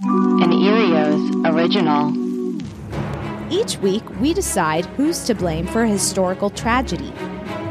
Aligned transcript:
An 0.00 0.52
Erios 0.52 1.52
original. 1.52 2.14
Each 3.52 3.76
week, 3.78 4.08
we 4.20 4.32
decide 4.32 4.86
who's 4.86 5.24
to 5.24 5.34
blame 5.34 5.66
for 5.66 5.82
a 5.82 5.88
historical 5.88 6.50
tragedy. 6.50 7.12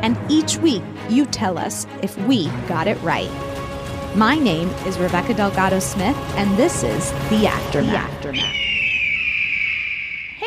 And 0.02 0.20
each 0.30 0.58
week, 0.58 0.84
you 1.08 1.26
tell 1.26 1.58
us 1.58 1.88
if 2.02 2.18
we 2.28 2.50
got 2.68 2.86
it 2.86 3.02
right. 3.02 3.30
My 4.14 4.38
name 4.38 4.68
is 4.86 4.98
Rebecca 4.98 5.36
Delgado 5.36 5.80
Smith, 5.80 6.18
and 6.36 6.58
this 6.58 6.84
is 6.84 7.12
The 7.30 7.48
Aftermath. 7.48 7.92
The 7.92 7.98
Aftermath. 7.98 8.77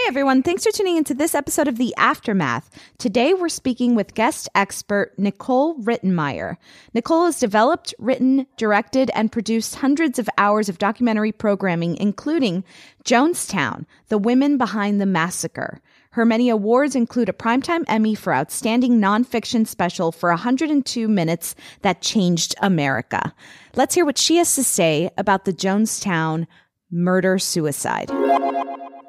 Hey 0.00 0.06
everyone, 0.08 0.42
thanks 0.42 0.64
for 0.64 0.72
tuning 0.72 0.96
into 0.96 1.12
this 1.12 1.34
episode 1.34 1.68
of 1.68 1.76
The 1.76 1.94
Aftermath. 1.98 2.70
Today 2.97 3.34
we're 3.34 3.50
speaking 3.50 3.94
with 3.94 4.14
guest 4.14 4.48
expert 4.54 5.12
Nicole 5.19 5.76
Rittenmeyer. 5.76 6.56
Nicole 6.94 7.26
has 7.26 7.38
developed, 7.38 7.94
written, 7.98 8.47
directed, 8.56 9.10
and 9.14 9.30
produced 9.30 9.75
hundreds 9.75 10.19
of 10.19 10.26
hours 10.38 10.70
of 10.70 10.78
documentary 10.78 11.32
programming, 11.32 11.98
including 11.98 12.64
Jonestown, 13.04 13.84
The 14.08 14.16
Women 14.16 14.56
Behind 14.56 15.02
the 15.02 15.06
Massacre. 15.06 15.82
Her 16.12 16.25
many 16.25 16.48
awards 16.48 16.96
include 16.96 17.28
a 17.28 17.34
Primetime 17.34 17.84
Emmy 17.86 18.14
for 18.14 18.32
Outstanding 18.32 19.02
Nonfiction 19.02 19.66
Special 19.66 20.12
for 20.12 20.30
102 20.30 21.08
Minutes 21.08 21.54
That 21.82 22.00
Changed 22.00 22.54
America. 22.62 23.34
Let's 23.76 23.94
hear 23.94 24.06
what 24.06 24.16
she 24.16 24.36
has 24.36 24.54
to 24.54 24.64
say 24.64 25.10
about 25.19 25.44
the 25.44 25.52
Jonestown 25.52 26.46
murder 26.91 27.38
suicide. 27.38 28.10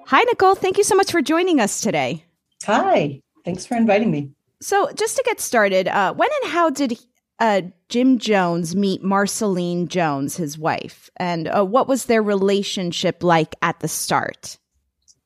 Hi, 0.08 0.24
Nicole. 0.24 0.56
Thank 0.56 0.78
you 0.78 0.84
so 0.84 0.96
much 0.96 1.12
for 1.12 1.22
joining 1.22 1.60
us 1.60 1.82
today. 1.82 2.24
Hi. 2.66 3.22
Thanks 3.46 3.66
for 3.66 3.76
inviting 3.76 4.12
me. 4.12 4.32
So, 4.62 4.92
just 4.94 5.16
to 5.18 5.24
get 5.26 5.40
started, 5.40 5.88
uh, 5.88 6.14
when 6.14 6.30
and 6.44 6.52
how 6.52 6.70
did 6.70 7.00
uh, 7.40 7.62
Jim 7.90 8.20
Jones 8.20 8.76
meet 8.76 9.04
Marceline 9.04 9.88
Jones, 9.88 10.36
his 10.38 10.58
wife? 10.58 11.10
And 11.18 11.48
uh, 11.48 11.66
what 11.66 11.88
was 11.88 12.06
their 12.06 12.22
relationship 12.22 13.24
like 13.24 13.56
at 13.62 13.80
the 13.80 13.88
start? 13.88 14.58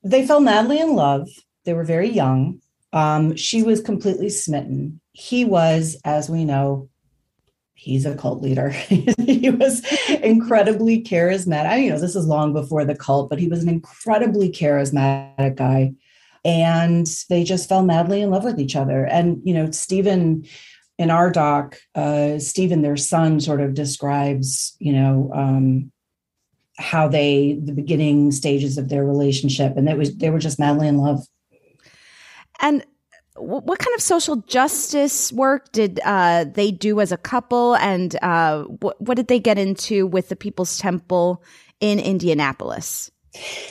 They 0.04 0.26
fell 0.26 0.40
madly 0.40 0.80
in 0.80 0.96
love. 0.96 1.28
They 1.66 1.74
were 1.74 1.84
very 1.84 2.10
young. 2.10 2.62
Um, 2.94 3.36
she 3.36 3.64
was 3.64 3.82
completely 3.82 4.30
smitten. 4.30 5.02
He 5.12 5.44
was, 5.44 5.98
as 6.06 6.30
we 6.30 6.46
know, 6.46 6.90
he's 7.86 8.06
a 8.06 8.16
cult 8.16 8.42
leader. 8.42 8.70
he 8.70 9.50
was 9.52 9.86
incredibly 10.24 11.04
charismatic. 11.04 11.68
I, 11.68 11.78
you 11.78 11.92
know, 11.92 12.00
this 12.00 12.16
is 12.16 12.26
long 12.26 12.52
before 12.52 12.84
the 12.84 12.96
cult, 12.96 13.30
but 13.30 13.40
he 13.40 13.48
was 13.48 13.62
an 13.62 13.70
incredibly 13.70 14.50
charismatic 14.50 15.56
guy. 15.56 15.94
And 16.44 17.08
they 17.30 17.44
just 17.44 17.70
fell 17.70 17.84
madly 17.84 18.22
in 18.22 18.32
love 18.32 18.44
with 18.44 18.60
each 18.60 18.76
other. 18.76 19.06
And, 19.06 19.40
you 19.44 19.54
know, 19.54 19.70
Stephen 19.70 20.46
in 20.98 21.12
our 21.12 21.30
doc, 21.30 21.78
uh, 21.94 22.40
Stephen, 22.40 22.82
their 22.82 22.98
son, 22.98 23.40
sort 23.40 23.62
of 23.62 23.74
describes, 23.74 24.76
you 24.80 24.94
know, 24.94 25.30
um, 25.34 25.92
how 26.78 27.08
they 27.08 27.60
the 27.62 27.74
beginning 27.74 28.32
stages 28.32 28.78
of 28.78 28.90
their 28.90 29.06
relationship, 29.06 29.78
and 29.78 29.88
it 29.90 29.98
was 29.98 30.16
they 30.16 30.30
were 30.30 30.40
just 30.40 30.60
madly 30.60 30.88
in 30.88 30.98
love. 30.98 31.26
And 32.62 32.86
what 33.38 33.80
kind 33.80 33.94
of 33.96 34.02
social 34.02 34.38
justice 34.38 35.32
work 35.34 35.72
did 35.72 36.00
uh, 36.06 36.46
they 36.46 36.72
do 36.72 37.02
as 37.02 37.12
a 37.12 37.18
couple, 37.18 37.76
and 37.76 38.16
uh, 38.22 38.64
what, 38.64 39.00
what 39.02 39.16
did 39.16 39.28
they 39.28 39.40
get 39.40 39.58
into 39.58 40.08
with 40.08 40.30
the 40.30 40.36
People's 40.36 40.78
Temple 40.78 41.44
in 41.82 42.00
Indianapolis? 42.00 43.12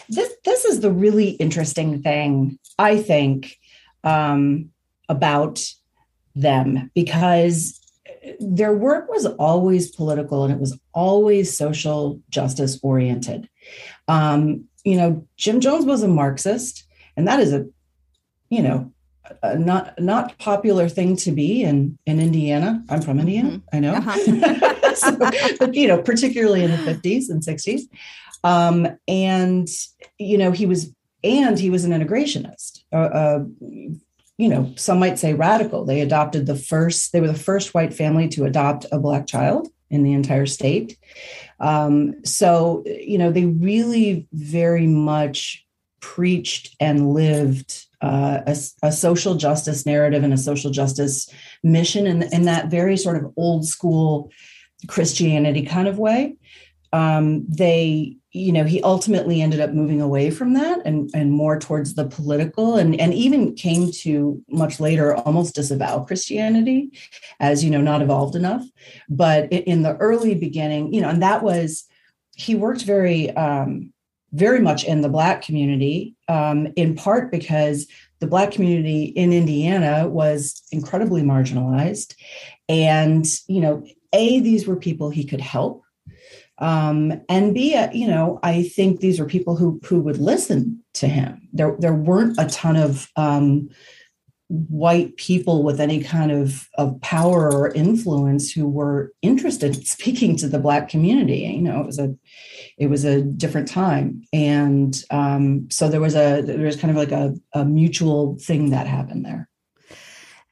This 0.09 0.35
this 0.45 0.65
is 0.67 0.81
the 0.81 0.93
really 0.93 1.31
interesting 1.31 2.03
thing, 2.03 2.59
I 2.79 3.01
think, 3.01 3.57
um, 4.03 4.71
about 5.09 5.65
them 6.35 6.91
because 6.95 7.81
their 8.41 8.75
work 8.75 9.09
was 9.09 9.27
always 9.27 9.91
political 9.95 10.45
and 10.45 10.53
it 10.53 10.61
was 10.61 10.79
always 10.93 11.57
social 11.57 12.21
justice 12.29 12.79
oriented. 12.83 13.49
Um, 14.09 14.65
you 14.85 14.97
know, 14.97 15.27
Jim 15.37 15.61
Jones 15.61 15.87
was 15.87 16.03
a 16.03 16.09
Marxist, 16.09 16.85
and 17.17 17.27
that 17.27 17.41
is 17.41 17.53
a, 17.53 17.67
you 18.51 18.63
know, 18.63 18.93
a 19.43 19.59
not 19.59 20.01
not 20.01 20.37
popular 20.39 20.89
thing 20.89 21.17
to 21.17 21.33
be 21.33 21.63
in 21.63 21.99
in 22.07 22.21
Indiana. 22.21 22.85
I'm 22.89 23.03
from 23.03 23.19
Indiana. 23.19 23.51
Mm-hmm. 23.51 23.77
I 23.77 23.81
know, 23.81 23.95
uh-huh. 23.95 24.95
so, 24.95 25.17
but 25.17 25.75
you 25.75 25.89
know, 25.89 26.01
particularly 26.03 26.63
in 26.63 26.71
the 26.71 26.77
50s 26.77 27.31
and 27.31 27.43
60s. 27.43 27.83
Um, 28.43 28.87
and 29.09 29.69
you 30.19 30.39
know, 30.39 30.53
he 30.53 30.67
was 30.67 30.95
and 31.23 31.59
he 31.59 31.71
was 31.71 31.85
an 31.85 31.93
integrationist. 31.93 32.85
Uh, 32.93 32.97
uh, 32.97 33.45
you 34.37 34.49
know, 34.49 34.73
some 34.77 34.99
might 34.99 35.19
say 35.19 35.33
radical. 35.33 35.85
They 35.85 36.01
adopted 36.01 36.47
the 36.47 36.57
first. 36.57 37.13
They 37.13 37.21
were 37.21 37.29
the 37.29 37.35
first 37.35 37.73
white 37.73 37.95
family 37.95 38.29
to 38.29 38.45
adopt 38.45 38.87
a 38.93 38.99
black 38.99 39.27
child 39.27 39.69
in 39.91 40.03
the 40.03 40.13
entire 40.13 40.47
state. 40.47 40.99
Um, 41.61 42.25
so 42.25 42.83
you 42.87 43.17
know, 43.17 43.31
they 43.31 43.47
really 43.47 44.29
very 44.33 44.87
much 44.87 45.65
preached 46.01 46.77
and 46.81 47.15
lived 47.15 47.87
uh, 48.05 48.43
a, 48.47 48.57
a, 48.83 48.93
social 48.93 49.35
justice 49.35 49.87
narrative 49.87 50.23
and 50.23 50.35
a 50.35 50.39
social 50.39 50.71
justice 50.71 51.27
mission 51.63 52.07
in, 52.07 52.23
in 52.35 52.43
that 52.43 52.67
very 52.67 52.99
sort 52.99 53.17
of 53.17 53.33
old 53.39 53.67
school 53.67 54.31
Christianity 54.89 55.65
kind 55.65 55.89
of 55.89 55.99
way. 55.99 56.37
Um, 56.93 57.47
they, 57.49 58.19
you 58.31 58.53
know, 58.53 58.65
he 58.65 58.83
ultimately 58.83 59.41
ended 59.41 59.61
up 59.61 59.73
moving 59.73 60.03
away 60.03 60.31
from 60.31 60.53
that 60.53 60.83
and, 60.85 61.09
and 61.15 61.33
more 61.33 61.59
towards 61.59 61.95
the 61.95 62.07
political 62.07 62.77
and, 62.77 63.01
and 63.01 63.15
even 63.15 63.55
came 63.55 63.91
to 64.03 64.43
much 64.51 64.81
later 64.81 65.17
almost 65.17 65.55
disavow 65.55 66.05
Christianity 66.05 66.91
as, 67.41 67.65
you 67.65 67.71
know, 67.71 67.81
not 67.81 68.03
evolved 68.03 68.37
enough. 68.37 68.65
But 69.09 69.51
in 69.51 69.81
the 69.81 69.97
early 69.97 70.35
beginning, 70.35 70.93
you 70.93 71.01
know, 71.01 71.09
and 71.09 71.23
that 71.23 71.43
was, 71.43 71.85
he 72.37 72.55
worked 72.55 72.83
very, 72.83 73.35
um, 73.35 73.94
very 74.35 74.61
much 74.61 74.85
in 74.85 75.01
the 75.01 75.09
Black 75.09 75.43
community, 75.43 76.15
um, 76.29 76.69
in 76.77 76.95
part 76.95 77.31
because 77.31 77.87
the 78.21 78.27
Black 78.27 78.51
community 78.51 79.05
in 79.05 79.33
Indiana 79.33 80.09
was 80.09 80.63
incredibly 80.73 81.23
marginalized. 81.23 82.15
And, 82.69 83.27
you 83.49 83.61
know, 83.61 83.87
A, 84.13 84.41
these 84.41 84.67
were 84.67 84.77
people 84.77 85.11
he 85.11 85.25
could 85.25 85.41
help. 85.41 85.83
um, 86.59 87.21
and 87.29 87.53
b 87.55 87.75
uh, 87.75 87.91
you 87.93 88.07
know 88.07 88.39
i 88.43 88.63
think 88.63 89.01
these 89.01 89.19
were 89.19 89.27
people 89.27 89.57
who 89.57 89.81
who 89.85 89.99
would 90.01 90.19
listen 90.19 90.81
to 90.95 91.09
him 91.09 91.49
there 91.53 91.77
there 91.81 91.95
weren't 91.95 92.39
a 92.39 92.47
ton 92.47 92.77
of 92.77 93.11
um, 93.17 93.69
white 94.49 95.17
people 95.17 95.65
with 95.65 95.81
any 95.81 96.01
kind 96.03 96.31
of, 96.31 96.69
of 96.79 97.01
power 97.01 97.51
or 97.51 97.73
influence 97.73 98.53
who 98.53 98.69
were 98.69 99.13
interested 99.23 99.75
in 99.75 99.85
speaking 99.97 100.37
to 100.37 100.49
the 100.49 100.61
black 100.61 100.89
community 100.89 101.41
you 101.41 101.63
know 101.63 101.81
it 101.81 101.87
was 101.87 101.99
a 101.99 102.15
it 102.79 102.89
was 102.89 103.05
a 103.05 103.23
different 103.23 103.69
time 103.69 104.23
and 104.33 105.05
um, 105.11 105.69
so 105.71 105.89
there 105.89 106.01
was 106.01 106.15
a 106.15 106.43
there 106.43 106.59
was 106.59 106.77
kind 106.77 106.91
of 106.91 106.97
like 106.97 107.13
a, 107.13 107.35
a 107.53 107.65
mutual 107.65 108.37
thing 108.39 108.71
that 108.71 108.87
happened 108.87 109.25
there 109.25 109.49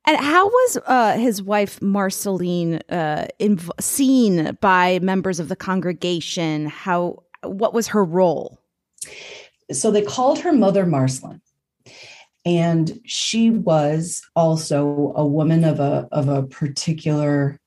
and 0.05 0.17
how 0.17 0.47
was 0.47 0.79
uh, 0.87 1.17
his 1.17 1.43
wife 1.43 1.81
Marceline 1.81 2.81
uh, 2.89 3.27
inv- 3.39 3.71
seen 3.81 4.59
by 4.61 4.99
members 5.01 5.39
of 5.39 5.49
the 5.49 5.57
congregation? 5.57 6.67
How 6.67 7.23
what 7.43 7.73
was 7.73 7.89
her 7.89 8.05
role? 8.05 8.59
So 9.71 9.91
they 9.91 10.03
called 10.03 10.41
her 10.41 10.53
Mother 10.53 10.87
Marceline, 10.87 11.41
and 12.45 12.99
she 13.05 13.51
was 13.51 14.23
also 14.35 15.13
a 15.15 15.25
woman 15.25 15.63
of 15.63 15.79
a 15.79 16.09
of 16.11 16.29
a 16.29 16.43
particular 16.43 17.61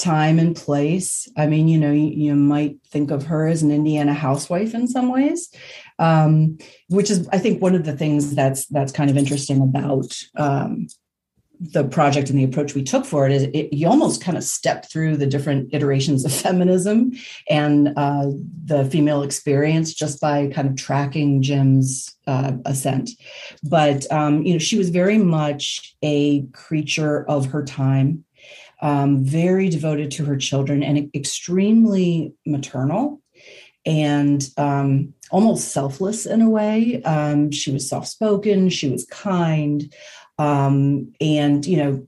time 0.00 0.38
and 0.38 0.56
place. 0.56 1.28
I 1.36 1.46
mean, 1.46 1.68
you 1.68 1.78
know, 1.78 1.92
you, 1.92 2.08
you 2.08 2.34
might 2.34 2.78
think 2.88 3.10
of 3.10 3.26
her 3.26 3.46
as 3.46 3.62
an 3.62 3.70
Indiana 3.70 4.14
housewife 4.14 4.74
in 4.74 4.88
some 4.88 5.10
ways, 5.10 5.52
um, 5.98 6.58
which 6.88 7.10
is, 7.10 7.28
I 7.32 7.38
think, 7.38 7.60
one 7.60 7.74
of 7.74 7.84
the 7.84 7.96
things 7.96 8.34
that's 8.34 8.66
that's 8.66 8.92
kind 8.92 9.10
of 9.10 9.16
interesting 9.16 9.60
about 9.62 10.18
um, 10.36 10.88
the 11.60 11.84
project 11.84 12.30
and 12.30 12.38
the 12.38 12.44
approach 12.44 12.74
we 12.74 12.82
took 12.82 13.04
for 13.04 13.26
it 13.26 13.32
is 13.32 13.42
it, 13.42 13.72
you 13.72 13.86
almost 13.86 14.22
kind 14.22 14.38
of 14.38 14.42
step 14.42 14.88
through 14.90 15.16
the 15.18 15.26
different 15.26 15.72
iterations 15.74 16.24
of 16.24 16.32
feminism 16.46 17.12
and 17.50 17.92
uh, 17.96 18.26
the 18.64 18.86
female 18.86 19.22
experience 19.22 19.92
just 19.92 20.20
by 20.20 20.48
kind 20.48 20.66
of 20.66 20.76
tracking 20.76 21.42
Jim's 21.42 22.16
uh, 22.26 22.52
ascent. 22.64 23.10
But 23.62 24.10
um, 24.10 24.42
you 24.42 24.54
know, 24.54 24.58
she 24.58 24.78
was 24.78 24.88
very 24.88 25.18
much 25.18 25.94
a 26.02 26.46
creature 26.52 27.28
of 27.28 27.46
her 27.46 27.64
time, 27.64 28.24
um, 28.82 29.24
very 29.24 29.68
devoted 29.68 30.10
to 30.12 30.24
her 30.24 30.36
children, 30.36 30.82
and 30.82 31.10
extremely 31.14 32.34
maternal 32.46 33.20
and 33.86 34.48
um, 34.56 35.14
almost 35.30 35.72
selfless 35.72 36.26
in 36.26 36.42
a 36.42 36.50
way. 36.50 37.02
Um, 37.02 37.50
she 37.50 37.70
was 37.72 37.88
soft 37.88 38.08
spoken. 38.08 38.68
She 38.68 38.90
was 38.90 39.06
kind. 39.06 39.92
Um, 40.38 41.12
and, 41.20 41.64
you 41.66 41.76
know, 41.76 42.06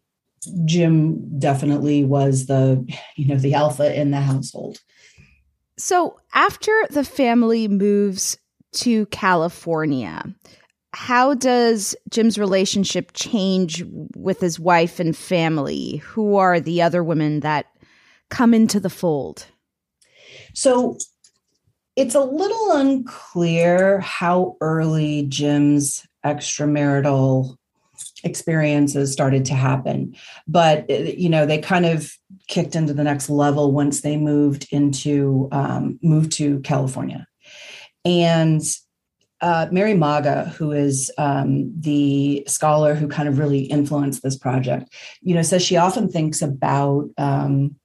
Jim 0.64 1.38
definitely 1.38 2.04
was 2.04 2.46
the, 2.46 2.84
you 3.16 3.26
know, 3.26 3.36
the 3.36 3.54
alpha 3.54 3.98
in 3.98 4.10
the 4.10 4.20
household. 4.20 4.78
So 5.78 6.18
after 6.34 6.72
the 6.90 7.04
family 7.04 7.68
moves 7.68 8.36
to 8.72 9.06
California, 9.06 10.34
how 10.94 11.34
does 11.34 11.96
Jim's 12.10 12.38
relationship 12.38 13.12
change 13.14 13.82
with 14.14 14.40
his 14.40 14.60
wife 14.60 15.00
and 15.00 15.16
family? 15.16 15.96
Who 15.98 16.36
are 16.36 16.60
the 16.60 16.82
other 16.82 17.02
women 17.02 17.40
that 17.40 17.66
come 18.30 18.52
into 18.52 18.78
the 18.78 18.90
fold? 18.90 19.46
So 20.54 20.98
it's 21.96 22.14
a 22.14 22.20
little 22.20 22.72
unclear 22.72 24.00
how 24.00 24.56
early 24.60 25.26
Jim's 25.28 26.06
extramarital 26.24 27.56
experiences 28.24 29.12
started 29.12 29.44
to 29.44 29.54
happen 29.54 30.14
but 30.46 30.88
you 30.88 31.28
know 31.28 31.44
they 31.44 31.58
kind 31.58 31.84
of 31.84 32.12
kicked 32.46 32.76
into 32.76 32.94
the 32.94 33.02
next 33.02 33.28
level 33.28 33.72
once 33.72 34.02
they 34.02 34.16
moved 34.16 34.66
into 34.70 35.48
um, 35.50 35.98
moved 36.02 36.30
to 36.30 36.60
california 36.60 37.26
and 38.04 38.62
uh, 39.42 39.66
mary 39.70 39.92
maaga 39.92 40.48
who 40.54 40.72
is 40.72 41.10
um, 41.18 41.72
the 41.78 42.42
scholar 42.46 42.94
who 42.94 43.06
kind 43.06 43.28
of 43.28 43.38
really 43.38 43.64
influenced 43.64 44.22
this 44.22 44.36
project 44.36 44.92
you 45.20 45.34
know 45.34 45.42
says 45.42 45.62
she 45.62 45.76
often 45.76 46.08
thinks 46.08 46.40
about 46.40 47.08
um, 47.18 47.76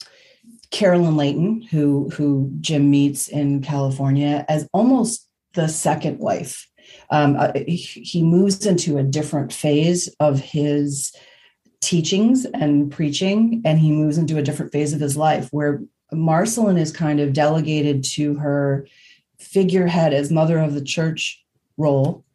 carolyn 0.71 1.17
layton 1.17 1.61
who 1.63 2.09
who 2.09 2.49
jim 2.61 2.89
meets 2.89 3.27
in 3.27 3.61
california 3.61 4.45
as 4.47 4.67
almost 4.73 5.27
the 5.57 5.67
second 5.67 6.19
wife. 6.19 6.69
Um, 7.09 7.35
uh, 7.37 7.51
he 7.65 8.23
moves 8.23 8.65
into 8.65 8.97
a 8.97 9.03
different 9.03 9.51
phase 9.51 10.07
of 10.21 10.39
his 10.39 11.13
teachings 11.81 12.45
and 12.45 12.89
preaching, 12.89 13.61
and 13.65 13.77
he 13.77 13.91
moves 13.91 14.17
into 14.17 14.37
a 14.37 14.41
different 14.41 14.71
phase 14.71 14.93
of 14.93 15.01
his 15.01 15.17
life 15.17 15.49
where 15.51 15.81
Marceline 16.13 16.77
is 16.77 16.91
kind 16.91 17.19
of 17.19 17.33
delegated 17.33 18.05
to 18.15 18.35
her 18.35 18.87
figurehead 19.39 20.13
as 20.13 20.31
mother 20.31 20.59
of 20.59 20.73
the 20.73 20.83
church 20.83 21.43
role 21.77 22.25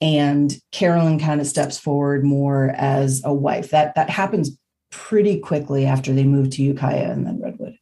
and 0.00 0.60
Carolyn 0.72 1.18
kind 1.18 1.40
of 1.40 1.46
steps 1.46 1.78
forward 1.78 2.24
more 2.24 2.70
as 2.76 3.22
a 3.24 3.32
wife. 3.32 3.70
That 3.70 3.94
that 3.94 4.10
happens 4.10 4.56
pretty 4.90 5.40
quickly 5.40 5.86
after 5.86 6.12
they 6.12 6.24
move 6.24 6.50
to 6.50 6.62
Ukiah 6.62 7.10
and 7.10 7.26
then 7.26 7.40
Redwood. 7.40 7.78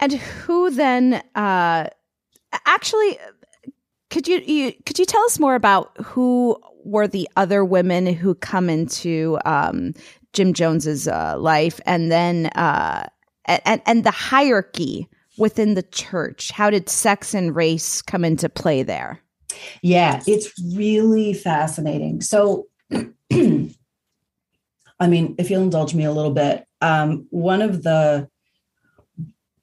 And 0.00 0.12
who 0.12 0.70
then 0.70 1.22
uh 1.34 1.88
actually 2.66 3.18
could 4.12 4.28
you, 4.28 4.38
you 4.40 4.72
could 4.84 4.98
you 4.98 5.06
tell 5.06 5.22
us 5.24 5.38
more 5.38 5.54
about 5.54 5.96
who 6.02 6.58
were 6.84 7.08
the 7.08 7.28
other 7.36 7.64
women 7.64 8.06
who 8.06 8.34
come 8.34 8.68
into 8.68 9.38
um, 9.44 9.94
Jim 10.34 10.52
Jones's 10.52 11.08
uh, 11.08 11.36
life, 11.38 11.80
and 11.86 12.12
then 12.12 12.46
uh, 12.48 13.06
and 13.46 13.80
and 13.86 14.04
the 14.04 14.10
hierarchy 14.10 15.08
within 15.38 15.74
the 15.74 15.82
church? 15.82 16.50
How 16.50 16.68
did 16.68 16.90
sex 16.90 17.32
and 17.32 17.56
race 17.56 18.02
come 18.02 18.22
into 18.22 18.50
play 18.50 18.82
there? 18.82 19.22
Yeah, 19.82 20.22
it's 20.26 20.52
really 20.74 21.34
fascinating. 21.34 22.20
So, 22.20 22.66
I 22.92 23.70
mean, 25.08 25.34
if 25.38 25.50
you'll 25.50 25.62
indulge 25.62 25.94
me 25.94 26.04
a 26.04 26.12
little 26.12 26.32
bit, 26.32 26.64
um, 26.80 27.26
one 27.30 27.62
of 27.62 27.82
the 27.82 28.28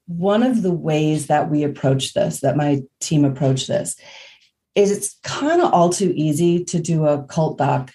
one 0.08 0.42
of 0.42 0.64
the 0.64 0.74
ways 0.74 1.28
that 1.28 1.52
we 1.52 1.64
approach 1.64 2.14
this, 2.14 2.40
that 2.40 2.58
my 2.58 2.82
team 3.00 3.24
approach 3.24 3.68
this, 3.68 3.96
is 4.74 4.92
it's 4.92 5.16
kind 5.24 5.62
of 5.62 5.72
all 5.72 5.90
too 5.90 6.12
easy 6.16 6.64
to 6.66 6.80
do 6.80 7.06
a 7.06 7.24
cult 7.24 7.60
doc 7.60 7.92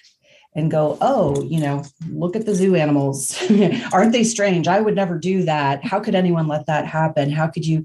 and 0.55 0.71
go, 0.71 0.97
oh, 1.01 1.43
you 1.43 1.59
know, 1.59 1.83
look 2.09 2.35
at 2.35 2.45
the 2.45 2.55
zoo 2.55 2.75
animals. 2.75 3.37
Aren't 3.93 4.13
they 4.13 4.23
strange? 4.23 4.67
I 4.67 4.79
would 4.79 4.95
never 4.95 5.19
do 5.19 5.43
that. 5.43 5.83
How 5.83 5.99
could 5.99 6.15
anyone 6.15 6.47
let 6.47 6.65
that 6.67 6.87
happen? 6.87 7.29
How 7.29 7.47
could 7.47 7.65
you? 7.65 7.83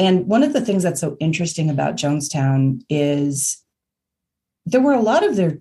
And 0.00 0.26
one 0.26 0.42
of 0.42 0.54
the 0.54 0.62
things 0.62 0.82
that's 0.82 1.00
so 1.00 1.18
interesting 1.20 1.68
about 1.68 1.96
Jonestown 1.96 2.80
is 2.88 3.62
there 4.64 4.80
were 4.80 4.94
a 4.94 5.02
lot 5.02 5.22
of 5.22 5.36
their 5.36 5.58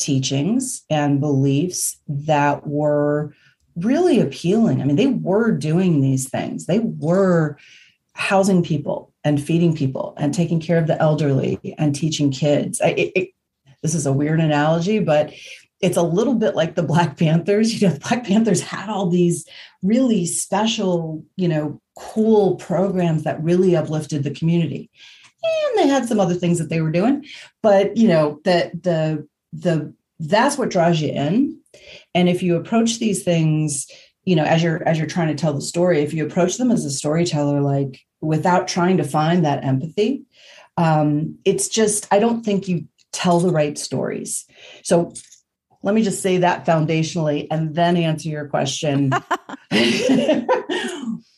teachings 0.00 0.82
and 0.90 1.20
beliefs 1.20 1.96
that 2.08 2.66
were 2.66 3.32
really 3.76 4.18
appealing. 4.18 4.82
I 4.82 4.84
mean, 4.84 4.96
they 4.96 5.06
were 5.06 5.52
doing 5.52 6.00
these 6.00 6.28
things, 6.28 6.66
they 6.66 6.80
were 6.80 7.58
housing 8.14 8.64
people 8.64 9.14
and 9.22 9.40
feeding 9.40 9.76
people 9.76 10.14
and 10.18 10.34
taking 10.34 10.60
care 10.60 10.78
of 10.78 10.88
the 10.88 11.00
elderly 11.00 11.60
and 11.78 11.94
teaching 11.94 12.32
kids. 12.32 12.80
It, 12.80 13.12
it, 13.14 13.28
this 13.82 13.94
is 13.94 14.04
a 14.04 14.12
weird 14.12 14.40
analogy, 14.40 14.98
but 14.98 15.32
it's 15.80 15.96
a 15.96 16.02
little 16.02 16.34
bit 16.34 16.56
like 16.56 16.74
the 16.74 16.82
Black 16.82 17.16
Panthers. 17.16 17.72
You 17.80 17.86
know, 17.86 17.94
the 17.94 18.00
Black 18.00 18.24
Panthers 18.24 18.62
had 18.62 18.90
all 18.90 19.08
these 19.08 19.46
really 19.80 20.26
special, 20.26 21.24
you 21.36 21.46
know, 21.46 21.80
cool 22.00 22.56
programs 22.56 23.24
that 23.24 23.42
really 23.42 23.76
uplifted 23.76 24.24
the 24.24 24.30
community. 24.30 24.90
And 25.42 25.78
they 25.78 25.86
had 25.86 26.06
some 26.06 26.20
other 26.20 26.34
things 26.34 26.58
that 26.58 26.68
they 26.68 26.80
were 26.80 26.90
doing, 26.90 27.24
but 27.62 27.96
you 27.96 28.08
know, 28.08 28.40
that 28.44 28.82
the 28.82 29.26
the 29.52 29.94
that's 30.18 30.58
what 30.58 30.70
draws 30.70 31.00
you 31.00 31.10
in. 31.10 31.58
And 32.14 32.28
if 32.28 32.42
you 32.42 32.56
approach 32.56 32.98
these 32.98 33.22
things 33.22 33.86
you 34.24 34.36
know 34.36 34.44
as 34.44 34.62
you're 34.62 34.86
as 34.86 34.98
you're 34.98 35.06
trying 35.06 35.28
to 35.28 35.34
tell 35.34 35.52
the 35.52 35.60
story 35.60 36.00
if 36.00 36.12
you 36.12 36.24
approach 36.24 36.56
them 36.56 36.70
as 36.70 36.84
a 36.84 36.90
storyteller 36.90 37.60
like 37.60 38.00
without 38.20 38.68
trying 38.68 38.96
to 38.96 39.04
find 39.04 39.44
that 39.44 39.64
empathy 39.64 40.22
um 40.76 41.38
it's 41.44 41.68
just 41.68 42.06
i 42.12 42.18
don't 42.18 42.44
think 42.44 42.68
you 42.68 42.84
tell 43.12 43.40
the 43.40 43.50
right 43.50 43.78
stories 43.78 44.46
so 44.82 45.12
let 45.82 45.94
me 45.94 46.02
just 46.02 46.22
say 46.22 46.38
that 46.38 46.66
foundationally 46.66 47.46
and 47.50 47.74
then 47.74 47.96
answer 47.96 48.28
your 48.28 48.46
question. 48.48 49.10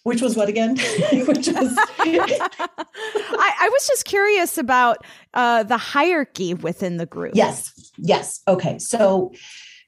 Which 0.05 0.21
was 0.21 0.37
what 0.37 0.49
again? 0.49 0.71
Which 1.13 1.47
was 1.47 1.77
I, 2.01 3.53
I, 3.61 3.69
was 3.73 3.87
just 3.87 4.05
curious 4.05 4.59
about 4.59 4.99
uh, 5.33 5.63
the 5.63 5.77
hierarchy 5.77 6.55
within 6.55 6.97
the 6.97 7.07
group. 7.07 7.37
Yes 7.37 7.93
yes 7.99 8.41
okay. 8.49 8.81
So 8.81 9.33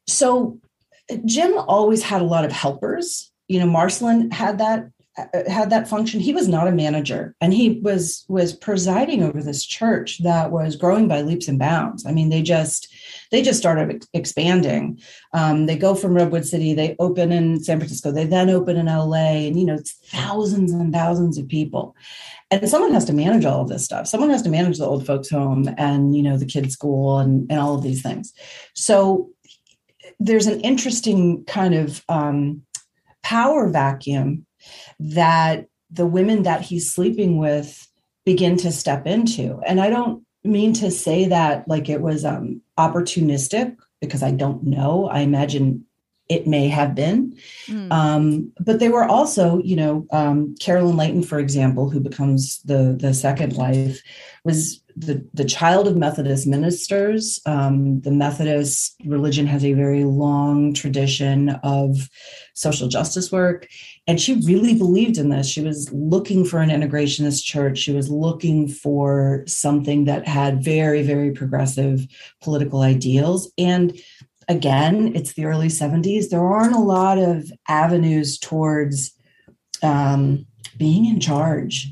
so 0.07 0.61
Jim 1.25 1.59
always 1.59 2.05
had 2.05 2.23
a 2.23 2.25
lot 2.25 2.45
of 2.45 2.53
helpers. 2.53 3.33
You 3.49 3.59
know, 3.59 3.67
Marceline 3.67 4.31
had 4.31 4.59
that 4.59 4.89
had 5.47 5.71
that 5.71 5.88
function. 5.88 6.18
He 6.18 6.33
was 6.33 6.49
not 6.49 6.66
a 6.66 6.73
manager 6.73 7.37
and 7.40 7.54
he 7.54 7.80
was 7.80 8.25
was 8.28 8.52
presiding 8.52 9.23
over 9.23 9.42
this 9.42 9.64
church 9.64 10.23
that 10.25 10.50
was 10.50 10.75
growing 10.75 11.06
by 11.06 11.23
leaps 11.23 11.47
and 11.47 11.59
bounds. 11.59 12.04
I 12.04 12.12
mean 12.12 12.30
they 12.30 12.42
just 12.42 12.92
they 13.30 13.40
just 13.40 13.59
started 13.59 14.04
expanding. 14.12 15.00
Um, 15.33 15.66
they 15.66 15.76
go 15.76 15.94
from 15.94 16.14
redwood 16.14 16.44
city 16.44 16.75
they 16.75 16.97
open 16.99 17.30
in 17.30 17.62
san 17.62 17.78
francisco 17.78 18.11
they 18.11 18.26
then 18.26 18.50
open 18.50 18.76
in 18.76 18.87
la 18.87 19.14
and 19.14 19.59
you 19.59 19.64
know 19.64 19.75
it's 19.75 19.92
thousands 20.09 20.73
and 20.73 20.92
thousands 20.92 21.38
of 21.38 21.49
people. 21.49 21.94
And 22.50 22.68
someone 22.68 22.92
has 22.92 23.04
to 23.06 23.12
manage 23.12 23.44
all 23.44 23.62
of 23.62 23.68
this 23.68 23.85
stuff. 23.85 24.06
Someone 24.06 24.30
has 24.30 24.42
to 24.42 24.50
manage 24.50 24.78
the 24.78 24.87
old 24.87 25.06
folks 25.06 25.30
home 25.30 25.73
and 25.78 26.16
you 26.16 26.23
know 26.23 26.37
the 26.37 26.47
kids 26.47 26.73
school 26.73 27.18
and, 27.21 27.49
and 27.50 27.61
all 27.61 27.76
of 27.76 27.83
these 27.83 28.02
things. 28.02 28.33
So 28.75 29.30
there's 30.18 30.47
an 30.47 30.61
interesting 30.61 31.44
kind 31.44 31.75
of 31.75 32.04
um, 32.09 32.62
power 33.23 33.68
vacuum 33.68 34.44
that 34.99 35.67
the 35.91 36.07
women 36.07 36.43
that 36.43 36.63
he's 36.63 36.93
sleeping 36.93 37.39
with 37.39 37.89
begin 38.25 38.57
to 38.59 38.73
step 38.73 39.07
into. 39.07 39.61
And 39.67 39.81
I 39.81 39.91
don't 39.91 40.25
mean 40.43 40.73
to 40.75 40.91
say 40.91 41.29
that 41.29 41.67
like 41.69 41.89
it 41.89 42.01
was 42.01 42.25
um, 42.25 42.61
opportunistic 42.79 43.77
because 44.01 44.23
I 44.23 44.31
don't 44.31 44.65
know. 44.65 45.09
I 45.09 45.21
imagine 45.21 45.87
it 46.29 46.47
may 46.47 46.69
have 46.69 46.95
been. 46.95 47.37
Mm. 47.67 47.93
Um, 47.93 48.53
but 48.59 48.81
they 48.81 48.89
were 48.89 49.05
also, 49.05 49.59
you 49.63 49.77
know, 49.77 50.07
um, 50.11 50.55
Carolyn 50.59 50.97
Layton, 50.97 51.23
for 51.23 51.39
example, 51.39 51.91
who 51.91 52.01
becomes 52.01 52.61
the 52.63 52.97
the 52.99 53.13
second 53.13 53.57
wife, 53.57 54.01
was 54.45 54.83
the, 54.97 55.27
the 55.35 55.45
child 55.45 55.87
of 55.87 55.97
Methodist 55.97 56.47
ministers. 56.47 57.41
Um, 57.47 58.01
the 58.01 58.11
Methodist 58.11 58.95
religion 59.05 59.47
has 59.47 59.65
a 59.65 59.73
very 59.73 60.05
long 60.05 60.73
tradition 60.73 61.51
of 61.63 62.09
social 62.55 62.89
justice 62.89 63.31
work. 63.31 63.67
And 64.07 64.21
she 64.21 64.35
really 64.35 64.75
believed 64.75 65.17
in 65.17 65.31
this. 65.31 65.49
She 65.49 65.63
was 65.63 65.91
looking 65.93 66.45
for 66.45 66.61
an 66.61 66.69
integrationist 66.69 67.43
church. 67.43 67.79
She 67.79 67.93
was 67.93 68.11
looking 68.11 68.69
for 68.69 69.45
something 69.47 70.05
that 70.05 70.29
had 70.29 70.63
very, 70.63 71.03
very 71.03 71.31
progressive 71.31 72.07
political 72.43 72.83
ideals. 72.83 73.51
And 73.57 73.99
again, 74.49 75.13
it's 75.15 75.33
the 75.33 75.47
early 75.47 75.69
70s. 75.69 76.29
There 76.29 76.47
aren't 76.47 76.75
a 76.75 76.81
lot 76.81 77.19
of 77.19 77.51
avenues 77.67 78.39
towards 78.39 79.13
um, 79.83 80.47
being 80.77 81.07
in 81.07 81.19
charge, 81.21 81.91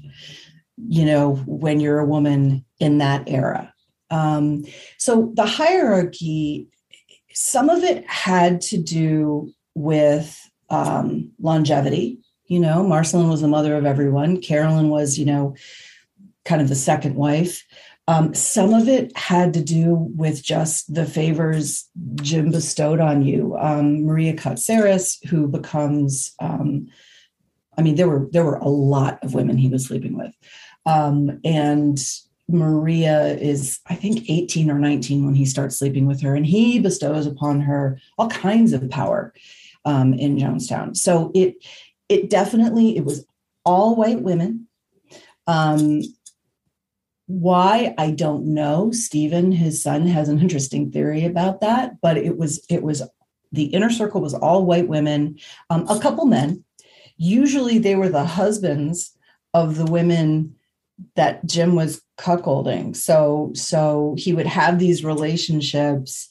you 0.76 1.06
know, 1.06 1.36
when 1.46 1.80
you're 1.80 2.00
a 2.00 2.06
woman 2.06 2.64
in 2.78 2.98
that 2.98 3.24
era. 3.26 3.72
Um, 4.10 4.64
so 4.98 5.32
the 5.34 5.46
hierarchy, 5.46 6.68
some 7.32 7.70
of 7.70 7.82
it 7.82 8.04
had 8.06 8.60
to 8.62 8.76
do 8.76 9.50
with 9.74 10.38
um, 10.72 11.30
longevity. 11.38 12.18
You 12.46 12.58
know, 12.58 12.82
Marceline 12.82 13.28
was 13.28 13.42
the 13.42 13.48
mother 13.48 13.76
of 13.76 13.86
everyone. 13.86 14.40
Carolyn 14.40 14.88
was, 14.88 15.18
you 15.18 15.24
know, 15.24 15.54
kind 16.44 16.60
of 16.60 16.68
the 16.68 16.74
second 16.74 17.14
wife. 17.14 17.64
Um, 18.08 18.34
some 18.34 18.74
of 18.74 18.88
it 18.88 19.16
had 19.16 19.54
to 19.54 19.62
do 19.62 19.94
with 19.94 20.42
just 20.42 20.92
the 20.92 21.06
favors 21.06 21.88
Jim 22.16 22.50
bestowed 22.50 23.00
on 23.00 23.22
you. 23.22 23.56
Um, 23.60 24.04
Maria 24.04 24.34
Katsaris, 24.34 25.24
who 25.28 25.46
becomes, 25.46 26.34
um, 26.40 26.88
I 27.78 27.82
mean, 27.82 27.94
there 27.94 28.08
were 28.08 28.28
there 28.32 28.44
were 28.44 28.56
a 28.56 28.68
lot 28.68 29.22
of 29.22 29.34
women 29.34 29.56
he 29.56 29.68
was 29.68 29.86
sleeping 29.86 30.16
with, 30.16 30.34
um, 30.84 31.38
and 31.44 31.98
Maria 32.48 33.34
is, 33.36 33.78
I 33.86 33.94
think, 33.94 34.28
18 34.28 34.68
or 34.68 34.78
19 34.78 35.24
when 35.24 35.34
he 35.34 35.46
starts 35.46 35.78
sleeping 35.78 36.06
with 36.06 36.20
her, 36.22 36.34
and 36.34 36.44
he 36.44 36.80
bestows 36.80 37.26
upon 37.26 37.60
her 37.60 38.00
all 38.18 38.28
kinds 38.28 38.72
of 38.72 38.90
power 38.90 39.32
um, 39.84 40.14
in 40.14 40.36
Jonestown. 40.36 40.96
So 40.96 41.30
it 41.34 41.56
it 42.08 42.30
definitely 42.30 42.96
it 42.96 43.04
was 43.04 43.24
all 43.64 43.96
white 43.96 44.22
women. 44.22 44.68
Um, 45.46 46.02
why 47.26 47.94
I 47.98 48.10
don't 48.10 48.54
know. 48.54 48.90
Stephen, 48.92 49.52
his 49.52 49.82
son, 49.82 50.06
has 50.06 50.28
an 50.28 50.40
interesting 50.40 50.90
theory 50.90 51.24
about 51.24 51.60
that, 51.60 52.00
but 52.00 52.16
it 52.16 52.36
was 52.36 52.64
it 52.68 52.82
was 52.82 53.02
the 53.52 53.64
inner 53.64 53.90
circle 53.90 54.20
was 54.20 54.34
all 54.34 54.64
white 54.64 54.88
women, 54.88 55.38
um, 55.70 55.86
a 55.88 56.00
couple 56.00 56.26
men. 56.26 56.64
Usually, 57.16 57.78
they 57.78 57.94
were 57.94 58.08
the 58.08 58.24
husbands 58.24 59.16
of 59.54 59.76
the 59.76 59.84
women 59.84 60.56
that 61.16 61.44
Jim 61.46 61.74
was 61.74 62.02
cuckolding. 62.18 62.96
So 62.96 63.52
so 63.54 64.14
he 64.18 64.32
would 64.32 64.46
have 64.46 64.78
these 64.78 65.04
relationships 65.04 66.28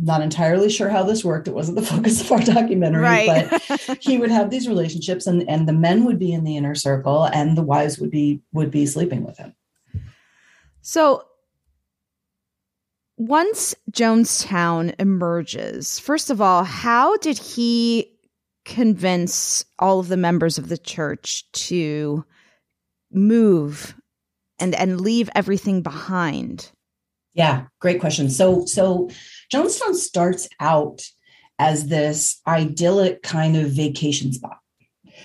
not 0.00 0.22
entirely 0.22 0.68
sure 0.68 0.88
how 0.88 1.02
this 1.02 1.24
worked. 1.24 1.48
It 1.48 1.54
wasn't 1.54 1.78
the 1.78 1.86
focus 1.86 2.20
of 2.20 2.32
our 2.32 2.40
documentary, 2.40 3.02
right. 3.02 3.48
but 3.50 3.98
he 4.00 4.18
would 4.18 4.30
have 4.30 4.50
these 4.50 4.68
relationships 4.68 5.26
and, 5.26 5.48
and 5.48 5.68
the 5.68 5.72
men 5.72 6.04
would 6.04 6.18
be 6.18 6.32
in 6.32 6.44
the 6.44 6.56
inner 6.56 6.74
circle 6.74 7.24
and 7.24 7.56
the 7.56 7.62
wives 7.62 7.98
would 7.98 8.10
be 8.10 8.42
would 8.52 8.70
be 8.70 8.86
sleeping 8.86 9.24
with 9.24 9.38
him. 9.38 9.54
So 10.82 11.24
once 13.16 13.74
Jonestown 13.90 14.94
emerges, 14.98 15.98
first 15.98 16.30
of 16.30 16.40
all, 16.40 16.64
how 16.64 17.16
did 17.16 17.38
he 17.38 18.12
convince 18.64 19.64
all 19.78 20.00
of 20.00 20.08
the 20.08 20.16
members 20.16 20.58
of 20.58 20.68
the 20.68 20.78
church 20.78 21.50
to 21.52 22.24
move 23.10 23.94
and 24.58 24.74
and 24.74 25.00
leave 25.00 25.30
everything 25.34 25.82
behind? 25.82 26.70
Yeah, 27.36 27.66
great 27.80 28.00
question. 28.00 28.30
So 28.30 28.64
so 28.64 29.08
Jonestown 29.52 29.94
starts 29.94 30.48
out 30.58 31.02
as 31.58 31.86
this 31.86 32.40
idyllic 32.46 33.22
kind 33.22 33.56
of 33.56 33.70
vacation 33.70 34.32
spot. 34.32 34.58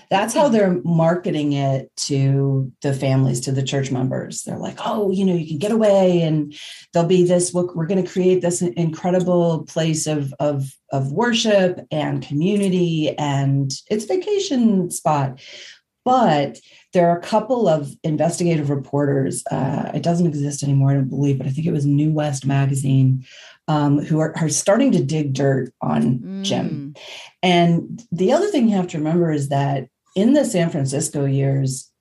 That's 0.09 0.33
how 0.33 0.47
hmm. 0.47 0.53
they're 0.53 0.81
marketing 0.83 1.53
it 1.53 1.89
to 1.95 2.71
the 2.81 2.93
families, 2.93 3.39
to 3.41 3.53
the 3.53 3.63
church 3.63 3.91
members. 3.91 4.43
They're 4.43 4.57
like, 4.57 4.77
oh, 4.85 5.11
you 5.11 5.25
know, 5.25 5.33
you 5.33 5.47
can 5.47 5.57
get 5.57 5.71
away 5.71 6.21
and 6.21 6.53
there'll 6.93 7.07
be 7.07 7.25
this, 7.25 7.53
we're 7.53 7.87
going 7.87 8.03
to 8.03 8.11
create 8.11 8.41
this 8.41 8.61
incredible 8.61 9.63
place 9.65 10.07
of, 10.07 10.33
of, 10.39 10.69
of 10.91 11.13
worship 11.13 11.79
and 11.91 12.21
community 12.21 13.15
and 13.17 13.71
it's 13.89 14.05
vacation 14.05 14.91
spot. 14.91 15.39
But 16.03 16.59
there 16.93 17.09
are 17.09 17.17
a 17.17 17.21
couple 17.21 17.67
of 17.67 17.95
investigative 18.03 18.69
reporters. 18.69 19.43
Uh, 19.51 19.91
it 19.93 20.03
doesn't 20.03 20.27
exist 20.27 20.63
anymore, 20.63 20.91
I 20.91 20.93
don't 20.95 21.09
believe, 21.09 21.37
but 21.37 21.47
I 21.47 21.51
think 21.51 21.67
it 21.67 21.71
was 21.71 21.85
New 21.85 22.11
West 22.11 22.45
magazine 22.45 23.25
um, 23.67 23.99
who 23.99 24.19
are, 24.19 24.35
are, 24.37 24.49
starting 24.49 24.91
to 24.93 25.03
dig 25.03 25.33
dirt 25.33 25.71
on 25.81 26.19
mm. 26.19 26.43
Jim. 26.43 26.95
And 27.43 28.03
the 28.11 28.33
other 28.33 28.47
thing 28.47 28.67
you 28.67 28.75
have 28.75 28.87
to 28.87 28.97
remember 28.97 29.31
is 29.31 29.49
that 29.49 29.87
in 30.15 30.33
the 30.33 30.43
San 30.43 30.69
Francisco 30.69 31.25
years, 31.25 31.91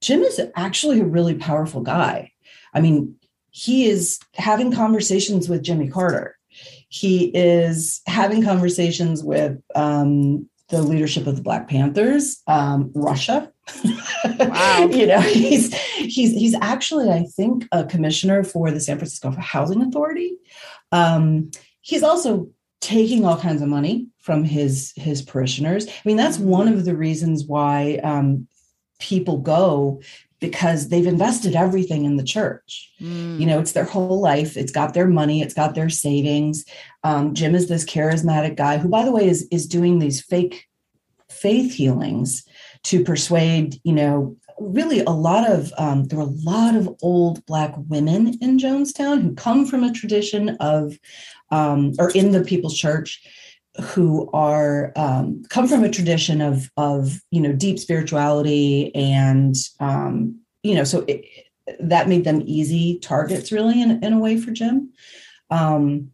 Jim 0.00 0.22
is 0.22 0.40
actually 0.56 1.00
a 1.00 1.04
really 1.04 1.34
powerful 1.34 1.82
guy. 1.82 2.32
I 2.72 2.80
mean, 2.80 3.16
he 3.50 3.86
is 3.86 4.18
having 4.34 4.72
conversations 4.72 5.48
with 5.48 5.62
Jimmy 5.62 5.88
Carter. 5.88 6.36
He 6.88 7.26
is 7.36 8.00
having 8.06 8.42
conversations 8.42 9.22
with 9.22 9.60
um, 9.74 10.48
the 10.70 10.82
leadership 10.82 11.26
of 11.26 11.36
the 11.36 11.42
Black 11.42 11.68
Panthers, 11.68 12.42
um, 12.46 12.90
Russia. 12.94 13.52
Wow. 14.24 14.88
you 14.92 15.06
know, 15.06 15.20
he's 15.20 15.74
he's 15.74 16.32
he's 16.32 16.54
actually, 16.60 17.10
I 17.10 17.24
think, 17.24 17.66
a 17.72 17.84
commissioner 17.84 18.44
for 18.44 18.70
the 18.70 18.80
San 18.80 18.96
Francisco 18.96 19.30
Housing 19.32 19.82
Authority. 19.82 20.36
Um, 20.92 21.50
he's 21.80 22.02
also 22.02 22.48
taking 22.80 23.24
all 23.24 23.36
kinds 23.36 23.62
of 23.62 23.68
money 23.68 24.06
from 24.18 24.44
his 24.44 24.92
his 24.96 25.22
parishioners. 25.22 25.86
I 25.86 25.92
mean, 26.04 26.16
that's 26.16 26.38
one 26.38 26.68
of 26.68 26.84
the 26.84 26.96
reasons 26.96 27.44
why 27.44 28.00
um, 28.02 28.46
people 28.98 29.38
go 29.38 30.00
because 30.40 30.88
they've 30.88 31.06
invested 31.06 31.54
everything 31.54 32.04
in 32.04 32.16
the 32.16 32.24
church. 32.24 32.90
Mm. 33.00 33.38
You 33.38 33.46
know, 33.46 33.60
it's 33.60 33.72
their 33.72 33.84
whole 33.84 34.20
life. 34.20 34.56
It's 34.56 34.72
got 34.72 34.94
their 34.94 35.06
money. 35.06 35.42
It's 35.42 35.54
got 35.54 35.74
their 35.74 35.90
savings. 35.90 36.64
Um, 37.04 37.34
Jim 37.34 37.54
is 37.54 37.68
this 37.68 37.84
charismatic 37.84 38.56
guy 38.56 38.78
who, 38.78 38.88
by 38.88 39.04
the 39.04 39.12
way, 39.12 39.28
is 39.28 39.46
is 39.50 39.66
doing 39.66 39.98
these 39.98 40.20
fake 40.22 40.66
faith 41.30 41.72
healings 41.72 42.44
to 42.82 43.04
persuade 43.04 43.80
you 43.84 43.92
know 43.92 44.36
really 44.58 45.00
a 45.00 45.10
lot 45.10 45.48
of 45.50 45.72
um, 45.78 46.04
there 46.04 46.18
were 46.18 46.24
a 46.24 46.44
lot 46.44 46.74
of 46.74 46.88
old 47.02 47.44
black 47.46 47.74
women 47.88 48.34
in 48.40 48.58
jonestown 48.58 49.22
who 49.22 49.34
come 49.34 49.64
from 49.64 49.82
a 49.82 49.92
tradition 49.92 50.50
of 50.60 50.98
um, 51.50 51.92
or 51.98 52.10
in 52.10 52.32
the 52.32 52.42
people's 52.42 52.76
church 52.76 53.22
who 53.80 54.28
are 54.32 54.92
um, 54.96 55.42
come 55.48 55.68
from 55.68 55.84
a 55.84 55.90
tradition 55.90 56.40
of 56.40 56.70
of 56.76 57.20
you 57.30 57.40
know 57.40 57.52
deep 57.52 57.78
spirituality 57.78 58.94
and 58.94 59.54
um, 59.78 60.38
you 60.62 60.74
know 60.74 60.84
so 60.84 61.04
it, 61.06 61.24
that 61.78 62.08
made 62.08 62.24
them 62.24 62.42
easy 62.46 62.98
targets 62.98 63.52
really 63.52 63.80
in, 63.80 64.02
in 64.02 64.12
a 64.12 64.18
way 64.18 64.36
for 64.36 64.50
jim. 64.50 64.92
Um, 65.50 66.10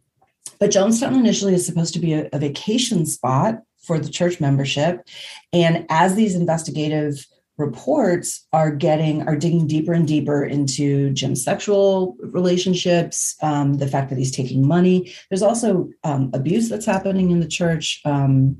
but 0.59 0.71
jonestown 0.71 1.15
initially 1.15 1.53
is 1.53 1.65
supposed 1.65 1.93
to 1.95 1.99
be 1.99 2.13
a, 2.13 2.29
a 2.31 2.39
vacation 2.39 3.05
spot 3.05 3.59
for 3.87 3.97
the 3.97 4.09
church 4.09 4.39
membership. 4.39 5.07
And 5.53 5.85
as 5.89 6.15
these 6.15 6.35
investigative 6.35 7.25
reports 7.57 8.45
are 8.53 8.71
getting 8.71 9.27
are 9.27 9.35
digging 9.35 9.67
deeper 9.67 9.93
and 9.93 10.07
deeper 10.07 10.43
into 10.45 11.11
Jim's 11.11 11.43
sexual 11.43 12.15
relationships, 12.19 13.35
um, 13.41 13.75
the 13.75 13.87
fact 13.87 14.09
that 14.09 14.17
he's 14.17 14.35
taking 14.35 14.65
money. 14.65 15.13
There's 15.29 15.41
also 15.41 15.89
um, 16.03 16.29
abuse 16.33 16.69
that's 16.69 16.85
happening 16.85 17.31
in 17.31 17.39
the 17.39 17.47
church. 17.47 18.01
Um, 18.05 18.57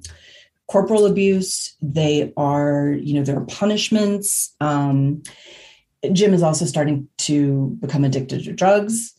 corporal 0.68 1.06
abuse. 1.06 1.76
They 1.82 2.34
are, 2.36 2.92
you 3.00 3.14
know, 3.14 3.24
there 3.24 3.38
are 3.38 3.46
punishments. 3.46 4.54
Um, 4.60 5.24
Jim 6.12 6.34
is 6.34 6.44
also 6.44 6.66
starting 6.66 7.08
to 7.20 7.78
become 7.80 8.04
addicted 8.04 8.44
to 8.44 8.54
drugs. 8.54 9.14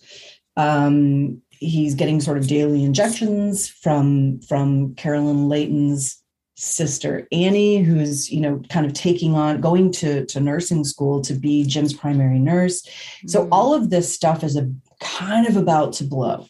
Um, 0.56 1.42
he's 1.50 1.94
getting 1.94 2.20
sort 2.20 2.38
of 2.38 2.46
daily 2.46 2.84
injections 2.84 3.68
from 3.68 4.40
from 4.42 4.94
Carolyn 4.94 5.48
Layton's 5.48 6.22
sister 6.58 7.28
Annie, 7.30 7.82
who's 7.82 8.30
you 8.30 8.40
know 8.40 8.60
kind 8.68 8.84
of 8.84 8.92
taking 8.92 9.34
on 9.34 9.60
going 9.60 9.92
to 9.92 10.26
to 10.26 10.40
nursing 10.40 10.84
school 10.84 11.20
to 11.22 11.32
be 11.32 11.64
Jim's 11.64 11.94
primary 11.94 12.38
nurse. 12.38 12.82
Mm. 12.82 13.30
So 13.30 13.48
all 13.52 13.72
of 13.72 13.90
this 13.90 14.12
stuff 14.12 14.42
is 14.42 14.56
a 14.56 14.70
kind 15.00 15.46
of 15.46 15.56
about 15.56 15.92
to 15.94 16.04
blow. 16.04 16.46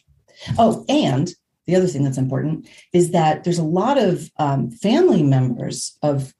Oh, 0.57 0.83
and 0.89 1.31
the 1.67 1.75
other 1.75 1.87
thing 1.87 2.03
that's 2.03 2.17
important 2.17 2.67
is 2.91 3.11
that 3.11 3.43
there's 3.43 3.59
a 3.59 3.63
lot 3.63 3.97
of 3.97 4.31
um, 4.37 4.71
family 4.71 5.21
members 5.21 5.97
of 6.01 6.33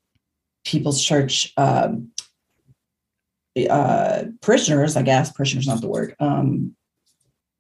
People's 0.65 1.03
Church 1.03 1.53
um, 1.55 2.11
uh, 3.69 4.23
parishioners, 4.41 4.95
I 4.95 5.03
guess 5.03 5.31
parishioners 5.31 5.67
not 5.67 5.81
the 5.81 5.87
word, 5.87 6.15
um, 6.19 6.75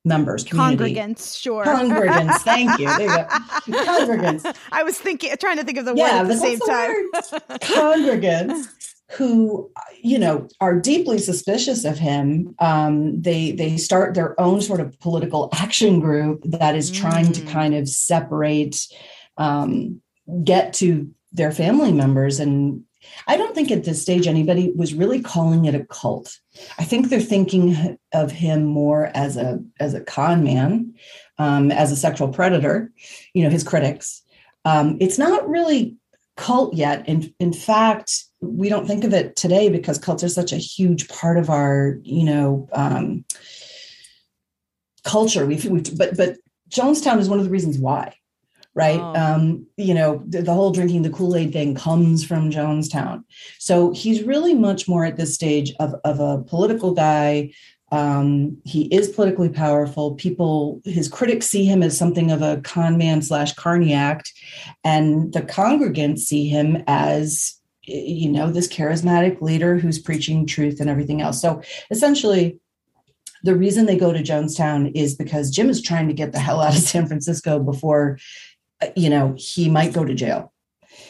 members, 0.05 0.43
community. 0.43 0.95
congregants, 0.95 1.39
sure. 1.39 1.65
Congregants, 1.65 2.37
thank 2.39 2.79
you. 2.79 2.87
There 2.87 3.01
you 3.01 3.07
go. 3.07 3.25
Congregants. 3.83 4.57
I 4.71 4.83
was 4.83 4.97
thinking, 4.97 5.33
trying 5.39 5.57
to 5.57 5.63
think 5.63 5.77
of 5.77 5.85
the 5.85 5.95
yeah, 5.95 6.21
word 6.21 6.31
at 6.31 6.35
the 6.35 6.37
same 6.37 6.59
time. 6.59 7.11
congregants 7.59 8.67
who, 9.11 9.71
you 10.01 10.19
know, 10.19 10.47
are 10.61 10.79
deeply 10.79 11.17
suspicious 11.17 11.83
of 11.83 11.97
him. 11.97 12.55
Um, 12.59 13.21
they 13.21 13.51
they 13.51 13.77
start 13.77 14.13
their 14.13 14.39
own 14.39 14.61
sort 14.61 14.79
of 14.79 14.99
political 14.99 15.49
action 15.53 15.99
group 15.99 16.43
that 16.45 16.75
is 16.75 16.91
trying 16.91 17.31
to 17.33 17.41
mm. 17.41 17.49
kind 17.49 17.73
of 17.73 17.89
separate, 17.89 18.77
um, 19.37 20.01
get 20.43 20.73
to 20.73 21.09
their 21.31 21.51
family 21.51 21.91
members 21.91 22.39
and 22.39 22.83
I 23.27 23.37
don't 23.37 23.55
think 23.55 23.71
at 23.71 23.83
this 23.83 24.01
stage 24.01 24.27
anybody 24.27 24.71
was 24.75 24.93
really 24.93 25.21
calling 25.21 25.65
it 25.65 25.75
a 25.75 25.85
cult. 25.85 26.37
I 26.77 26.83
think 26.83 27.09
they're 27.09 27.19
thinking 27.19 27.97
of 28.13 28.31
him 28.31 28.65
more 28.65 29.11
as 29.13 29.37
a 29.37 29.59
as 29.79 29.93
a 29.93 30.01
con 30.01 30.43
man, 30.43 30.93
um, 31.37 31.71
as 31.71 31.91
a 31.91 31.95
sexual 31.95 32.29
predator. 32.29 32.91
You 33.33 33.43
know, 33.43 33.49
his 33.49 33.63
critics. 33.63 34.21
Um, 34.65 34.97
it's 34.99 35.17
not 35.17 35.47
really 35.47 35.95
cult 36.37 36.73
yet. 36.73 37.07
In 37.07 37.33
in 37.39 37.53
fact, 37.53 38.25
we 38.41 38.69
don't 38.69 38.87
think 38.87 39.03
of 39.03 39.13
it 39.13 39.35
today 39.35 39.69
because 39.69 39.97
cults 39.97 40.23
are 40.23 40.29
such 40.29 40.51
a 40.51 40.57
huge 40.57 41.07
part 41.07 41.37
of 41.37 41.49
our 41.49 41.99
you 42.03 42.23
know 42.23 42.67
um, 42.73 43.25
culture. 45.03 45.45
We've, 45.45 45.65
we've 45.65 45.97
but 45.97 46.17
but 46.17 46.37
Jonestown 46.69 47.19
is 47.19 47.29
one 47.29 47.39
of 47.39 47.45
the 47.45 47.51
reasons 47.51 47.77
why 47.77 48.13
right? 48.79 49.01
Oh. 49.01 49.13
Um, 49.23 49.67
you 49.75 49.93
know, 49.93 50.23
the, 50.25 50.41
the 50.41 50.53
whole 50.53 50.71
drinking 50.71 51.03
the 51.03 51.09
Kool 51.09 51.35
Aid 51.35 51.51
thing 51.51 51.75
comes 51.75 52.25
from 52.25 52.49
Jonestown. 52.49 53.23
So 53.57 53.91
he's 53.91 54.23
really 54.23 54.53
much 54.53 54.87
more 54.87 55.05
at 55.05 55.17
this 55.17 55.35
stage 55.35 55.73
of, 55.79 55.93
of 56.03 56.19
a 56.19 56.41
political 56.43 56.93
guy. 56.93 57.51
Um, 57.91 58.57
he 58.65 58.83
is 58.97 59.09
politically 59.09 59.49
powerful. 59.49 60.15
People, 60.15 60.81
his 60.85 61.07
critics 61.09 61.47
see 61.47 61.65
him 61.65 61.83
as 61.83 61.97
something 61.97 62.31
of 62.31 62.41
a 62.41 62.61
con 62.61 62.97
man 62.97 63.21
slash 63.21 63.53
carniac, 63.55 64.21
and 64.83 65.33
the 65.33 65.41
congregants 65.41 66.19
see 66.19 66.47
him 66.47 66.83
as, 66.87 67.59
you 67.83 68.29
know, 68.29 68.51
this 68.51 68.67
charismatic 68.67 69.41
leader 69.41 69.79
who's 69.79 69.99
preaching 69.99 70.45
truth 70.45 70.79
and 70.79 70.89
everything 70.89 71.19
else. 71.21 71.41
So 71.41 71.61
essentially, 71.89 72.59
the 73.41 73.55
reason 73.55 73.85
they 73.85 73.97
go 73.97 74.11
to 74.11 74.21
Jonestown 74.21 74.91
is 74.93 75.15
because 75.15 75.49
Jim 75.49 75.69
is 75.69 75.81
trying 75.81 76.07
to 76.09 76.13
get 76.13 76.31
the 76.31 76.39
hell 76.39 76.61
out 76.61 76.75
of 76.75 76.81
San 76.81 77.07
Francisco 77.07 77.57
before 77.57 78.19
Uh, 78.81 78.87
you 78.95 79.09
know, 79.09 79.35
he 79.37 79.69
might 79.69 79.93
go 79.93 80.05
to 80.05 80.13
jail. 80.13 80.53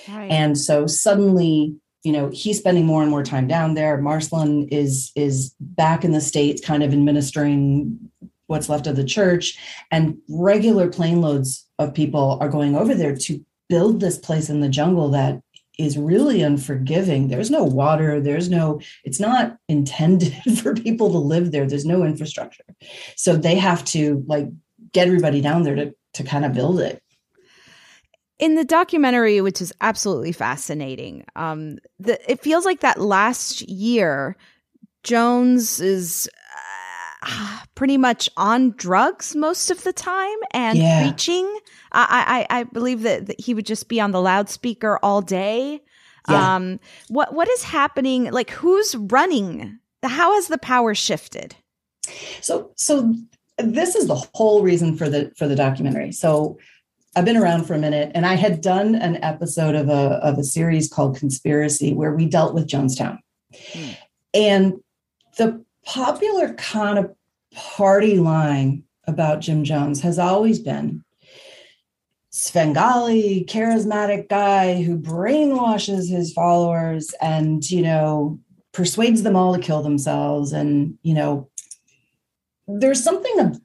Right. 0.08 0.32
And 0.32 0.58
so 0.58 0.88
suddenly, 0.88 1.76
you 2.04 2.12
know, 2.12 2.30
he's 2.30 2.58
spending 2.58 2.86
more 2.86 3.02
and 3.02 3.12
more 3.12 3.24
time 3.24 3.48
down 3.48 3.74
there. 3.74 3.98
Marceline 3.98 4.68
is 4.70 5.12
is 5.16 5.54
back 5.60 6.04
in 6.04 6.12
the 6.12 6.22
states, 6.22 6.66
kind 6.66 6.84
of 6.84 6.94
administering 6.94 8.00
what's 8.48 8.70
left 8.70 8.88
of 8.88 8.96
the 8.96 9.04
church, 9.04 9.58
and 9.92 10.18
regular 10.30 10.90
plane 10.90 11.22
loads 11.22 11.68
of 11.78 11.94
people 11.94 12.38
are 12.42 12.50
going 12.50 12.76
over 12.76 12.96
there 12.96 13.16
to 13.16 13.44
build 13.68 14.00
this 14.00 14.18
place 14.18 14.50
in 14.50 14.62
the 14.62 14.70
jungle 14.70 15.10
that 15.10 15.42
is 15.78 15.98
really 15.98 16.42
unforgiving. 16.42 17.28
There's 17.28 17.52
no 17.52 17.64
water. 17.64 18.20
There's 18.20 18.50
no. 18.50 18.82
It's 19.04 19.20
not 19.20 19.58
intended 19.68 20.34
for 20.58 20.74
people 20.74 21.12
to 21.12 21.18
live 21.18 21.52
there. 21.52 21.68
There's 21.68 21.86
no 21.86 22.04
infrastructure, 22.04 22.66
so 23.16 23.36
they 23.36 23.56
have 23.56 23.84
to 23.86 24.24
like 24.28 24.48
get 24.94 25.08
everybody 25.08 25.42
down 25.42 25.64
there 25.64 25.76
to 25.76 25.94
to 26.14 26.24
kind 26.24 26.46
of 26.46 26.54
build 26.54 26.80
it 26.80 27.04
in 28.40 28.56
the 28.56 28.64
documentary, 28.64 29.42
which 29.42 29.62
is 29.62 29.74
absolutely 29.82 30.32
fascinating, 30.32 31.26
um, 31.36 31.78
the, 32.00 32.20
it 32.32 32.42
feels 32.42 32.66
like 32.66 32.80
that 32.80 33.00
last 33.00 33.62
year, 33.70 34.38
Jones 35.04 35.80
is 35.80 36.30
uh, 37.26 37.60
pretty 37.76 37.98
much 37.98 38.30
on 38.38 38.72
drugs 38.72 39.36
most 39.36 39.72
of 39.72 39.84
the 39.84 39.94
time 39.94 40.38
and 40.52 40.78
yeah. 40.78 41.02
preaching. 41.02 41.46
I, 41.92 42.46
I, 42.50 42.60
I 42.60 42.64
believe 42.64 43.02
that, 43.04 43.28
that, 43.28 43.40
he 43.40 43.54
would 43.54 43.66
just 43.66 43.90
be 43.90 44.00
on 44.00 44.12
the 44.12 44.22
loudspeaker 44.22 45.00
all 45.04 45.22
day. 45.22 45.82
Yeah. 46.30 46.56
Um, 46.56 46.80
what 47.08 47.34
what 47.34 47.50
is 47.50 47.64
happening? 47.64 48.26
Like, 48.32 48.52
who's 48.52 48.96
running? 48.96 49.80
How 50.04 50.36
has 50.36 50.48
the 50.48 50.58
power 50.58 50.94
shifted? 50.94 51.56
So, 52.42 52.72
so 52.76 53.16
this 53.58 53.96
is 53.96 54.08
the 54.08 54.28
whole 54.34 54.62
reason 54.62 54.96
for 54.96 55.10
the 55.10 55.32
for 55.36 55.48
the 55.48 55.56
documentary. 55.56 56.12
So 56.12 56.60
I've 57.16 57.26
been 57.26 57.38
around 57.38 57.66
for 57.66 57.74
a 57.74 57.80
minute, 57.80 58.12
and 58.14 58.26
I 58.26 58.36
had 58.36 58.62
done 58.62 58.96
an 58.96 59.24
episode 59.24 59.76
of 59.76 59.90
a 59.90 60.20
of 60.24 60.38
a 60.38 60.44
series 60.44 60.88
called 60.88 61.18
Conspiracy 61.18 61.94
where 61.94 62.14
we 62.14 62.26
dealt 62.26 62.54
with 62.54 62.68
Jonestown, 62.68 63.18
hmm. 63.74 63.90
and 64.34 64.74
the 65.38 65.64
popular 65.86 66.54
kind 66.54 67.00
of 67.00 67.16
party 67.54 68.18
line 68.20 68.84
about 69.08 69.42
Jim 69.42 69.64
Jones 69.64 70.02
has 70.02 70.20
always 70.20 70.60
been 70.60 71.04
Svengali, 72.30 73.44
charismatic 73.50 74.30
guy 74.30 74.84
who 74.84 74.98
brainwashes 74.98 76.10
his 76.10 76.32
followers 76.32 77.14
and 77.22 77.70
you 77.72 77.82
know 77.82 78.40
persuades 78.72 79.24
them 79.24 79.36
all 79.36 79.56
to 79.56 79.62
kill 79.62 79.82
themselves, 79.82 80.54
and 80.54 80.98
you 81.02 81.16
know 81.16 81.50
there's 82.68 83.04
something 83.04 83.60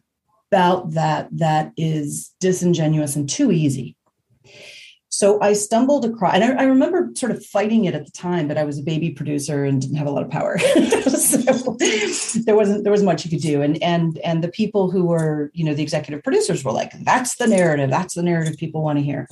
about 0.55 0.93
that 0.93 1.29
that 1.33 1.73
is 1.77 2.33
disingenuous 2.38 3.17
and 3.17 3.29
too 3.29 3.51
easy. 3.51 3.97
So 5.09 5.40
I 5.40 5.53
stumbled 5.53 6.05
across, 6.05 6.35
and 6.35 6.45
I, 6.45 6.62
I, 6.62 6.64
remember 6.64 7.11
sort 7.14 7.33
of 7.33 7.45
fighting 7.45 7.85
it 7.87 7.95
at 7.95 8.05
the 8.05 8.11
time, 8.12 8.47
but 8.47 8.57
I 8.57 8.64
was 8.64 8.79
a 8.79 8.83
baby 8.83 9.11
producer 9.11 9.64
and 9.64 9.81
didn't 9.81 9.97
have 9.97 10.07
a 10.07 10.11
lot 10.11 10.23
of 10.23 10.31
power. 10.31 10.59
so 10.59 11.38
there 12.47 12.55
wasn't 12.57 12.85
there 12.85 12.93
was 12.93 13.03
much 13.03 13.25
you 13.25 13.31
could 13.31 13.40
do. 13.40 13.62
And 13.62 13.83
and 13.83 14.19
and 14.19 14.45
the 14.45 14.49
people 14.49 14.93
who 14.93 15.05
were, 15.07 15.51
you 15.55 15.64
know, 15.64 15.75
the 15.75 15.83
executive 15.83 16.23
producers 16.23 16.64
were 16.64 16.73
like, 16.73 16.93
that's 17.05 17.37
the 17.37 17.49
narrative, 17.49 17.90
that's 17.90 18.14
the 18.14 18.23
narrative 18.23 18.57
people 18.57 18.83
want 18.83 18.99
to 18.99 19.05
hear. 19.05 19.29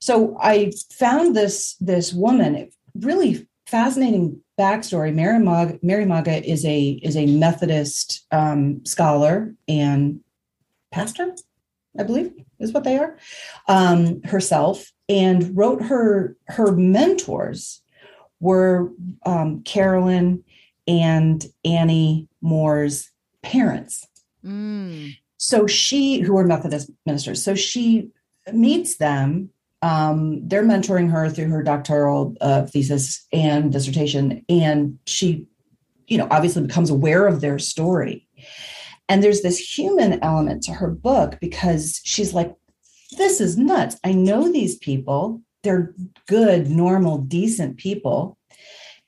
So 0.00 0.36
I 0.40 0.72
found 0.92 1.34
this 1.34 1.74
this 1.80 2.12
woman, 2.12 2.70
really 2.94 3.48
fascinating 3.66 4.40
backstory. 4.58 5.12
Mary 5.12 5.38
Maaga, 5.38 5.78
Mary 5.82 6.04
Maaga 6.04 6.42
is 6.42 6.64
a 6.64 7.00
is 7.02 7.16
a 7.16 7.26
Methodist 7.26 8.26
um, 8.30 8.84
scholar 8.84 9.54
and 9.68 10.20
pastor, 10.90 11.34
I 11.98 12.02
believe 12.02 12.32
is 12.58 12.72
what 12.72 12.84
they 12.84 12.98
are, 12.98 13.16
um, 13.68 14.22
herself, 14.22 14.92
and 15.08 15.56
wrote 15.56 15.82
her 15.82 16.36
her 16.48 16.72
mentors 16.72 17.82
were 18.40 18.90
um, 19.24 19.62
Carolyn 19.62 20.44
and 20.86 21.44
Annie 21.64 22.28
Moore's 22.40 23.10
parents. 23.42 24.06
Mm. 24.44 25.16
So 25.38 25.66
she, 25.66 26.20
who 26.20 26.34
were 26.34 26.44
Methodist 26.44 26.90
ministers, 27.04 27.42
so 27.42 27.54
she 27.54 28.10
meets 28.52 28.96
them. 28.96 29.50
Um, 29.82 30.46
they're 30.48 30.64
mentoring 30.64 31.10
her 31.10 31.28
through 31.28 31.50
her 31.50 31.62
doctoral 31.62 32.34
uh, 32.40 32.66
thesis 32.66 33.26
and 33.32 33.70
dissertation, 33.70 34.44
and 34.48 34.98
she, 35.06 35.46
you 36.08 36.18
know, 36.18 36.26
obviously 36.30 36.66
becomes 36.66 36.90
aware 36.90 37.26
of 37.26 37.40
their 37.40 37.58
story 37.58 38.26
and 39.08 39.22
there's 39.22 39.42
this 39.42 39.58
human 39.58 40.22
element 40.22 40.62
to 40.64 40.72
her 40.72 40.88
book 40.88 41.38
because 41.40 42.00
she's 42.04 42.34
like, 42.34 42.54
this 43.16 43.40
is 43.40 43.56
nuts. 43.56 43.96
I 44.04 44.12
know 44.12 44.50
these 44.50 44.76
people. 44.76 45.42
They're 45.62 45.94
good, 46.28 46.68
normal, 46.68 47.18
decent 47.18 47.76
people. 47.76 48.36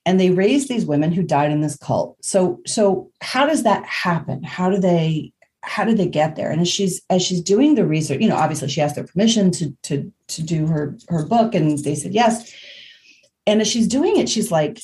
And 0.07 0.19
they 0.19 0.31
raised 0.31 0.69
these 0.69 0.87
women 0.87 1.13
who 1.13 1.23
died 1.23 1.51
in 1.51 1.61
this 1.61 1.77
cult. 1.77 2.17
So, 2.25 2.61
so 2.67 3.11
how 3.21 3.47
does 3.47 3.65
that 3.65 3.85
happen? 3.85 4.43
How 4.43 4.71
do 4.71 4.79
they 4.79 5.33
how 5.63 5.85
did 5.85 5.99
they 5.99 6.07
get 6.07 6.35
there? 6.35 6.51
And 6.51 6.61
as 6.61 6.69
she's 6.69 7.03
as 7.11 7.23
she's 7.23 7.43
doing 7.43 7.75
the 7.75 7.87
research, 7.87 8.21
you 8.21 8.29
know, 8.29 8.37
obviously 8.37 8.69
she 8.69 8.81
asked 8.81 8.95
their 8.95 9.05
permission 9.05 9.51
to 9.53 9.77
to 9.85 10.13
to 10.29 10.43
do 10.43 10.67
her 10.67 10.97
her 11.09 11.27
book, 11.27 11.55
and 11.55 11.79
they 11.79 11.95
said 11.95 12.15
yes. 12.15 12.53
And 13.47 13.61
as 13.61 13.69
she's 13.69 13.89
doing 13.89 14.17
it, 14.17 14.29
she's 14.29 14.51
like, 14.51 14.81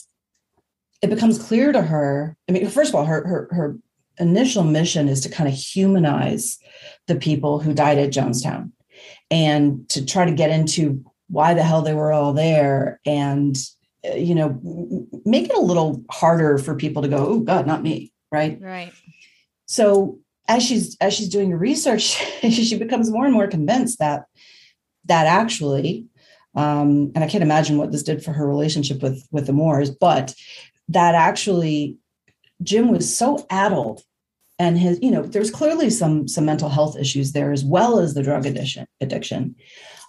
it 1.00 1.10
becomes 1.10 1.42
clear 1.42 1.72
to 1.72 1.80
her. 1.80 2.36
I 2.48 2.52
mean, 2.52 2.68
first 2.68 2.90
of 2.90 2.96
all, 2.96 3.04
her 3.04 3.26
her 3.26 3.48
her 3.52 3.78
initial 4.18 4.64
mission 4.64 5.08
is 5.08 5.20
to 5.22 5.28
kind 5.28 5.48
of 5.48 5.54
humanize 5.54 6.58
the 7.06 7.16
people 7.16 7.58
who 7.60 7.74
died 7.74 7.98
at 7.98 8.10
Jonestown 8.10 8.70
and 9.30 9.88
to 9.90 10.04
try 10.04 10.24
to 10.24 10.32
get 10.32 10.50
into 10.50 11.04
why 11.28 11.54
the 11.54 11.62
hell 11.62 11.82
they 11.82 11.94
were 11.94 12.12
all 12.12 12.32
there 12.32 13.00
and 13.06 13.56
uh, 14.08 14.14
you 14.14 14.34
know 14.34 14.60
make 15.24 15.46
it 15.46 15.56
a 15.56 15.60
little 15.60 16.04
harder 16.10 16.58
for 16.58 16.74
people 16.74 17.02
to 17.02 17.08
go 17.08 17.26
oh 17.26 17.40
god 17.40 17.66
not 17.66 17.82
me 17.82 18.12
right? 18.34 18.58
Right. 18.60 18.92
So 19.66 20.18
as 20.48 20.62
she's 20.62 20.96
as 21.00 21.14
she's 21.14 21.28
doing 21.28 21.50
her 21.50 21.56
research 21.56 22.02
she 22.50 22.76
becomes 22.78 23.10
more 23.10 23.24
and 23.24 23.32
more 23.32 23.46
convinced 23.46 23.98
that 23.98 24.24
that 25.06 25.26
actually 25.26 26.06
um, 26.54 27.12
and 27.14 27.24
i 27.24 27.26
can't 27.26 27.42
imagine 27.42 27.78
what 27.78 27.90
this 27.90 28.02
did 28.02 28.22
for 28.22 28.32
her 28.32 28.46
relationship 28.46 29.02
with 29.02 29.26
with 29.30 29.46
the 29.46 29.54
moores 29.54 29.90
but 29.90 30.34
that 30.88 31.14
actually 31.14 31.96
jim 32.62 32.90
was 32.90 33.14
so 33.14 33.44
addled 33.50 34.02
and 34.58 34.78
his 34.78 34.98
you 35.02 35.10
know 35.10 35.22
there's 35.22 35.50
clearly 35.50 35.90
some 35.90 36.28
some 36.28 36.44
mental 36.44 36.68
health 36.68 36.96
issues 36.98 37.32
there 37.32 37.52
as 37.52 37.64
well 37.64 37.98
as 37.98 38.14
the 38.14 38.22
drug 38.22 38.46
addiction 38.46 38.86
addiction. 39.00 39.56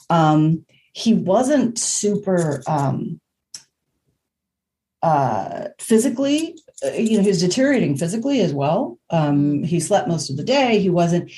Um, 0.09 0.65
he 0.93 1.13
wasn't 1.13 1.79
super 1.79 2.61
um, 2.67 3.19
uh, 5.01 5.69
physically 5.79 6.57
uh, 6.85 6.91
you 6.91 7.17
know 7.17 7.23
he 7.23 7.29
was 7.29 7.41
deteriorating 7.41 7.97
physically 7.97 8.41
as 8.41 8.53
well. 8.53 8.99
Um, 9.09 9.37
mm-hmm. 9.37 9.63
he 9.63 9.79
slept 9.79 10.07
most 10.07 10.29
of 10.29 10.37
the 10.37 10.43
day. 10.43 10.79
He 10.79 10.89
wasn't 10.89 11.31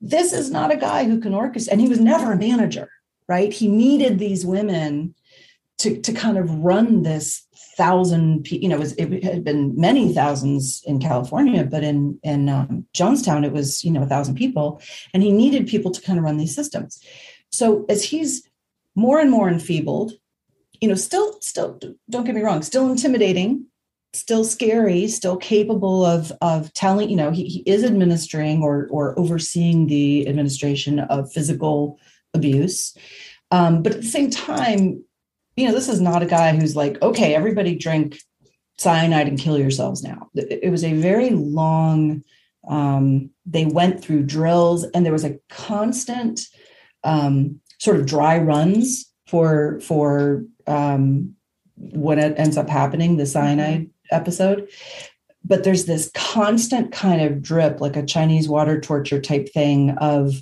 this 0.00 0.32
is 0.32 0.50
not 0.50 0.72
a 0.72 0.76
guy 0.76 1.04
who 1.04 1.20
can 1.20 1.32
orchestrate 1.32 1.68
and 1.68 1.80
he 1.80 1.88
was 1.88 2.00
never 2.00 2.32
a 2.32 2.38
manager 2.38 2.88
right? 3.30 3.52
He 3.52 3.68
needed 3.68 4.18
these 4.18 4.44
women 4.44 5.14
to 5.78 6.00
to 6.00 6.12
kind 6.12 6.36
of 6.36 6.50
run 6.50 7.04
this 7.04 7.46
thousand 7.80 8.50
you 8.50 8.68
know 8.68 8.76
it, 8.76 8.84
was, 8.84 8.92
it 8.94 9.24
had 9.24 9.42
been 9.42 9.74
many 9.88 10.12
thousands 10.12 10.82
in 10.86 10.98
california 10.98 11.64
but 11.64 11.82
in 11.82 12.18
in 12.22 12.48
um, 12.48 12.86
jonestown 12.94 13.44
it 13.44 13.52
was 13.52 13.82
you 13.84 13.90
know 13.90 14.02
a 14.02 14.06
thousand 14.12 14.34
people 14.34 14.82
and 15.14 15.22
he 15.22 15.32
needed 15.32 15.66
people 15.66 15.90
to 15.90 16.02
kind 16.02 16.18
of 16.18 16.24
run 16.24 16.36
these 16.36 16.54
systems. 16.54 17.02
So 17.50 17.86
as 17.88 18.04
he's 18.04 18.48
more 18.94 19.18
and 19.20 19.30
more 19.30 19.48
enfeebled 19.48 20.12
you 20.80 20.88
know 20.88 20.94
still 20.94 21.40
still 21.40 21.80
don't 22.08 22.24
get 22.24 22.34
me 22.34 22.42
wrong 22.42 22.62
still 22.62 22.90
intimidating 22.90 23.66
still 24.12 24.44
scary 24.44 25.08
still 25.08 25.36
capable 25.36 26.04
of 26.04 26.32
of 26.42 26.72
telling 26.74 27.08
you 27.08 27.16
know 27.16 27.30
he, 27.30 27.44
he 27.44 27.60
is 27.60 27.84
administering 27.84 28.62
or 28.62 28.88
or 28.90 29.18
overseeing 29.18 29.86
the 29.86 30.28
administration 30.28 30.98
of 30.98 31.32
physical 31.32 31.98
abuse. 32.34 32.96
Um, 33.50 33.82
but 33.82 33.92
at 33.92 34.00
the 34.02 34.06
same 34.06 34.30
time 34.30 35.04
you 35.56 35.66
know 35.66 35.74
this 35.74 35.88
is 35.88 36.00
not 36.00 36.22
a 36.22 36.26
guy 36.26 36.54
who's 36.54 36.76
like 36.76 37.00
okay 37.02 37.34
everybody 37.34 37.74
drink 37.74 38.18
cyanide 38.78 39.28
and 39.28 39.38
kill 39.38 39.58
yourselves 39.58 40.02
now 40.02 40.28
it 40.34 40.70
was 40.70 40.84
a 40.84 40.94
very 40.94 41.30
long 41.30 42.22
um, 42.68 43.30
they 43.46 43.64
went 43.64 44.02
through 44.02 44.24
drills 44.24 44.84
and 44.84 45.04
there 45.04 45.12
was 45.12 45.24
a 45.24 45.38
constant 45.48 46.40
um, 47.04 47.60
sort 47.78 47.98
of 47.98 48.06
dry 48.06 48.38
runs 48.38 49.10
for 49.26 49.80
for 49.80 50.44
um, 50.66 51.34
what 51.76 52.18
ends 52.18 52.56
up 52.56 52.68
happening, 52.68 53.16
the 53.16 53.26
cyanide 53.26 53.82
mm-hmm. 53.82 54.14
episode. 54.14 54.68
But 55.42 55.64
there's 55.64 55.86
this 55.86 56.10
constant 56.14 56.92
kind 56.92 57.22
of 57.22 57.40
drip, 57.40 57.80
like 57.80 57.96
a 57.96 58.04
Chinese 58.04 58.48
water 58.48 58.78
torture 58.80 59.20
type 59.20 59.48
thing 59.52 59.90
of 59.98 60.34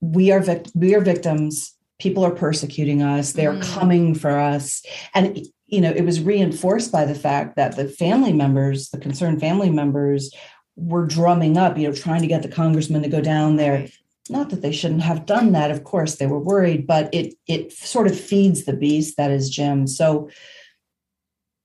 we 0.00 0.32
are 0.32 0.44
we 0.74 0.94
are 0.94 1.00
victims. 1.00 1.74
People 2.00 2.24
are 2.24 2.30
persecuting 2.34 3.02
us. 3.02 3.32
They 3.32 3.46
are 3.46 3.54
mm. 3.54 3.74
coming 3.74 4.14
for 4.14 4.38
us, 4.38 4.84
and 5.14 5.46
you 5.66 5.80
know 5.80 5.90
it 5.90 6.04
was 6.04 6.20
reinforced 6.20 6.90
by 6.90 7.04
the 7.04 7.14
fact 7.14 7.56
that 7.56 7.76
the 7.76 7.88
family 7.88 8.32
members, 8.32 8.90
the 8.90 8.98
concerned 8.98 9.40
family 9.40 9.70
members, 9.70 10.34
were 10.76 11.06
drumming 11.06 11.56
up, 11.56 11.78
you 11.78 11.86
know, 11.86 11.94
trying 11.94 12.22
to 12.22 12.26
get 12.26 12.42
the 12.42 12.48
congressman 12.48 13.02
to 13.02 13.08
go 13.08 13.20
down 13.20 13.56
there 13.56 13.88
not 14.30 14.50
that 14.50 14.62
they 14.62 14.72
shouldn't 14.72 15.02
have 15.02 15.26
done 15.26 15.52
that 15.52 15.70
of 15.70 15.84
course 15.84 16.16
they 16.16 16.26
were 16.26 16.38
worried 16.38 16.86
but 16.86 17.12
it 17.12 17.34
it 17.46 17.72
sort 17.72 18.06
of 18.06 18.18
feeds 18.18 18.64
the 18.64 18.72
beast 18.72 19.16
that 19.16 19.30
is 19.30 19.50
jim 19.50 19.86
so 19.86 20.30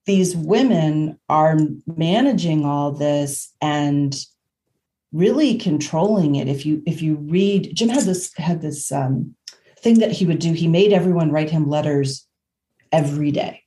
these 0.06 0.36
women 0.36 1.17
are 1.30 1.58
managing 1.95 2.65
all 2.65 2.91
this 2.91 3.54
and 3.62 4.26
really 5.13 5.58
controlling 5.58 6.36
it 6.36 6.48
if 6.48 6.65
you 6.65 6.82
if 6.86 7.02
you 7.02 7.15
read 7.15 7.71
jim 7.74 7.89
had 7.89 8.04
this 8.04 8.34
had 8.36 8.62
this 8.62 8.91
um, 8.91 9.36
thing 9.86 10.00
that 10.00 10.12
he 10.12 10.26
would 10.26 10.39
do 10.39 10.52
he 10.52 10.67
made 10.67 10.91
everyone 10.91 11.32
write 11.32 11.52
him 11.52 11.69
letters 11.69 12.28
every 12.91 13.32
day. 13.32 13.62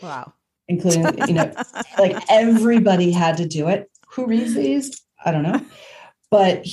Wow. 0.00 0.32
Including 0.68 1.28
you 1.28 1.34
know 1.34 1.52
like 1.98 2.16
everybody 2.30 3.10
had 3.10 3.36
to 3.38 3.46
do 3.46 3.68
it. 3.68 3.90
Who 4.10 4.26
reads 4.26 4.54
these? 4.54 5.02
I 5.24 5.32
don't 5.32 5.42
know. 5.42 5.60
But 6.30 6.66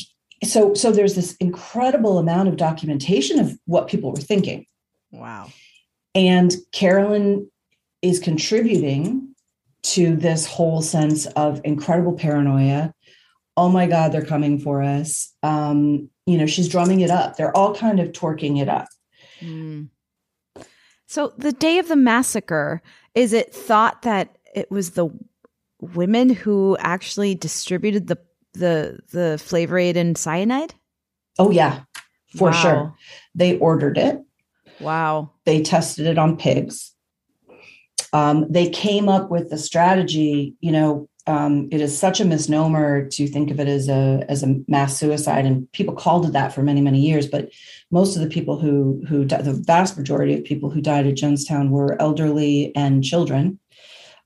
so 0.44 0.76
so 0.76 0.92
there's 0.92 1.16
this 1.16 1.36
incredible 1.38 2.20
amount 2.20 2.48
of 2.48 2.58
documentation 2.58 3.40
of 3.40 3.58
what 3.66 3.88
people 3.88 4.12
were 4.12 4.18
thinking. 4.18 4.68
Wow. 5.12 5.50
And 6.14 6.56
carolyn 6.72 7.50
is 8.04 8.20
contributing 8.20 9.34
to 9.84 10.16
this 10.16 10.46
whole 10.46 10.84
sense 10.84 11.26
of 11.26 11.60
incredible 11.64 12.14
paranoia 12.14 12.94
oh 13.58 13.70
my 13.70 13.88
god 13.88 14.12
they're 14.12 14.26
coming 14.26 14.60
for 14.60 14.82
us 14.82 15.34
um, 15.44 16.10
you 16.26 16.38
know 16.38 16.46
she's 16.46 16.70
drumming 16.70 17.02
it 17.02 17.10
up 17.10 17.36
they're 17.36 17.56
all 17.56 17.76
kind 17.76 18.00
of 18.00 18.12
torquing 18.12 18.62
it 18.62 18.70
up 18.70 18.88
mm. 19.40 19.88
so 21.08 21.34
the 21.38 21.52
day 21.52 21.78
of 21.78 21.88
the 21.88 21.96
massacre 21.96 22.82
is 23.16 23.34
it 23.34 23.54
thought 23.54 24.04
that 24.04 24.38
it 24.54 24.70
was 24.72 24.92
the 24.92 25.10
women 25.82 26.30
who 26.30 26.78
actually 26.80 27.36
distributed 27.36 28.08
the 28.08 28.18
the 28.54 29.00
the 29.12 29.42
flavor 29.44 29.78
aid 29.78 29.98
and 29.98 30.18
cyanide? 30.18 30.74
Oh 31.40 31.52
yeah, 31.52 31.82
for 32.38 32.52
wow. 32.52 32.62
sure. 32.62 32.96
They 33.36 33.58
ordered 33.58 33.98
it. 33.98 34.22
Wow. 34.80 35.32
They 35.46 35.62
tested 35.62 36.08
it 36.08 36.18
on 36.18 36.38
pigs. 36.38 36.94
Um, 38.14 38.52
they 38.52 38.70
came 38.70 39.08
up 39.08 39.30
with 39.30 39.50
the 39.50 39.58
strategy. 39.58 40.56
You 40.60 40.72
know, 40.72 41.10
um, 41.32 41.70
it 41.72 41.80
is 41.80 41.98
such 41.98 42.20
a 42.20 42.26
misnomer 42.26 43.08
to 43.08 43.26
think 43.26 43.52
of 43.52 43.60
it 43.60 43.68
as 43.70 43.88
a 43.88 44.26
as 44.28 44.44
a 44.44 44.56
mass 44.68 44.98
suicide, 44.98 45.46
and 45.46 45.72
people 45.72 45.96
called 45.96 46.26
it 46.26 46.34
that 46.34 46.54
for 46.54 46.62
many 46.62 46.82
many 46.82 47.00
years. 47.00 47.26
But 47.26 47.50
most 47.90 48.18
of 48.18 48.22
the 48.22 48.28
people 48.28 48.60
who 48.60 49.02
who 49.08 49.24
the 49.24 49.54
vast 49.66 49.98
majority 49.98 50.34
of 50.34 50.44
people 50.44 50.70
who 50.70 50.82
died 50.82 51.08
at 51.08 51.16
Jonestown 51.16 51.70
were 51.70 52.00
elderly 52.02 52.76
and 52.76 53.02
children. 53.02 53.60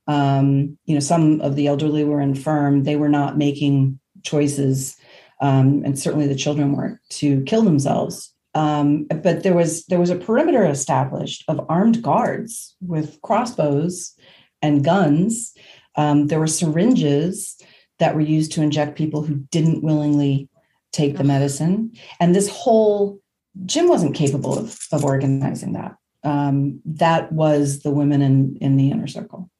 Um, 0.08 0.78
you 0.84 0.94
know, 0.94 1.00
some 1.00 1.40
of 1.42 1.54
the 1.54 1.68
elderly 1.68 2.02
were 2.02 2.20
infirm. 2.20 2.82
They 2.82 2.96
were 2.96 3.08
not 3.08 3.38
making 3.38 4.00
choices, 4.24 4.96
um, 5.40 5.82
and 5.84 5.96
certainly 5.96 6.26
the 6.26 6.34
children 6.34 6.72
weren't 6.72 6.98
to 7.10 7.42
kill 7.42 7.62
themselves. 7.62 8.34
Um, 8.54 9.04
but 9.04 9.44
there 9.44 9.54
was 9.54 9.86
there 9.86 10.00
was 10.00 10.10
a 10.10 10.16
perimeter 10.16 10.64
established 10.64 11.44
of 11.46 11.64
armed 11.68 12.02
guards 12.02 12.74
with 12.80 13.22
crossbows 13.22 14.14
and 14.60 14.84
guns. 14.84 15.54
Um, 15.96 16.26
there 16.26 16.38
were 16.38 16.46
syringes 16.46 17.60
that 17.98 18.14
were 18.14 18.20
used 18.20 18.52
to 18.52 18.62
inject 18.62 18.98
people 18.98 19.22
who 19.22 19.36
didn't 19.50 19.82
willingly 19.82 20.48
take 20.92 21.16
the 21.16 21.24
medicine, 21.24 21.92
and 22.20 22.34
this 22.34 22.48
whole 22.48 23.20
Jim 23.64 23.88
wasn't 23.88 24.14
capable 24.14 24.58
of, 24.58 24.78
of 24.92 25.04
organizing 25.04 25.72
that. 25.72 25.96
Um, 26.24 26.80
that 26.84 27.32
was 27.32 27.80
the 27.80 27.90
women 27.90 28.20
in 28.22 28.56
in 28.60 28.76
the 28.76 28.90
inner 28.90 29.06
circle. 29.06 29.50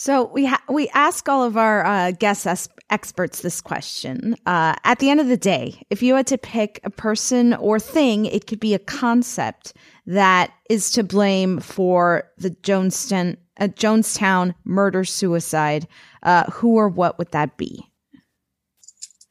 So 0.00 0.30
we 0.32 0.46
ha- 0.46 0.62
we 0.68 0.88
ask 0.90 1.28
all 1.28 1.42
of 1.42 1.56
our 1.56 1.84
uh, 1.84 2.12
guest 2.12 2.46
es- 2.46 2.68
experts 2.88 3.42
this 3.42 3.60
question. 3.60 4.36
Uh, 4.46 4.76
at 4.84 5.00
the 5.00 5.10
end 5.10 5.18
of 5.18 5.26
the 5.26 5.36
day, 5.36 5.82
if 5.90 6.04
you 6.04 6.14
had 6.14 6.28
to 6.28 6.38
pick 6.38 6.78
a 6.84 6.90
person 6.90 7.52
or 7.54 7.80
thing, 7.80 8.24
it 8.24 8.46
could 8.46 8.60
be 8.60 8.74
a 8.74 8.78
concept 8.78 9.72
that 10.08 10.50
is 10.70 10.90
to 10.92 11.02
blame 11.02 11.60
for 11.60 12.24
the 12.38 12.50
Jonestown 12.50 13.36
uh, 13.60 13.68
Jonestown 13.68 14.54
murder 14.64 15.04
suicide. 15.04 15.86
Uh, 16.22 16.44
who 16.50 16.76
or 16.76 16.88
what 16.88 17.18
would 17.18 17.30
that 17.32 17.56
be? 17.56 17.86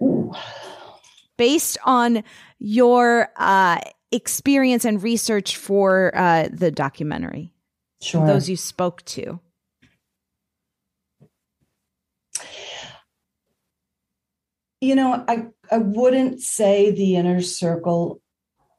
Ooh. 0.02 0.34
Based 1.38 1.78
on 1.84 2.24
your 2.60 3.30
uh, 3.38 3.80
experience 4.12 4.86
and 4.86 5.02
research 5.02 5.58
for 5.58 6.12
uh, 6.16 6.48
the 6.52 6.72
documentary, 6.72 7.52
sure. 8.02 8.26
those 8.26 8.48
you 8.48 8.56
spoke 8.56 9.04
to. 9.06 9.40
you 14.80 14.96
know, 14.96 15.26
I, 15.28 15.48
I 15.72 15.80
wouldn't 15.80 16.42
say 16.42 16.92
the 16.92 17.16
inner 17.16 17.42
circle 17.42 18.22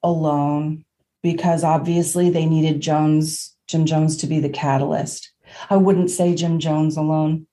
alone 0.03 0.85
because 1.23 1.65
obviously 1.65 2.31
they 2.31 2.47
needed 2.47 2.81
Jones, 2.81 3.57
Jim 3.67 3.87
Jones 3.87 4.17
to 4.19 4.27
be 4.27 4.41
the 4.41 4.49
catalyst. 4.49 5.33
I 5.71 5.77
wouldn't 5.77 6.11
say 6.11 6.35
Jim 6.35 6.59
Jones 6.59 6.97
alone 6.97 7.47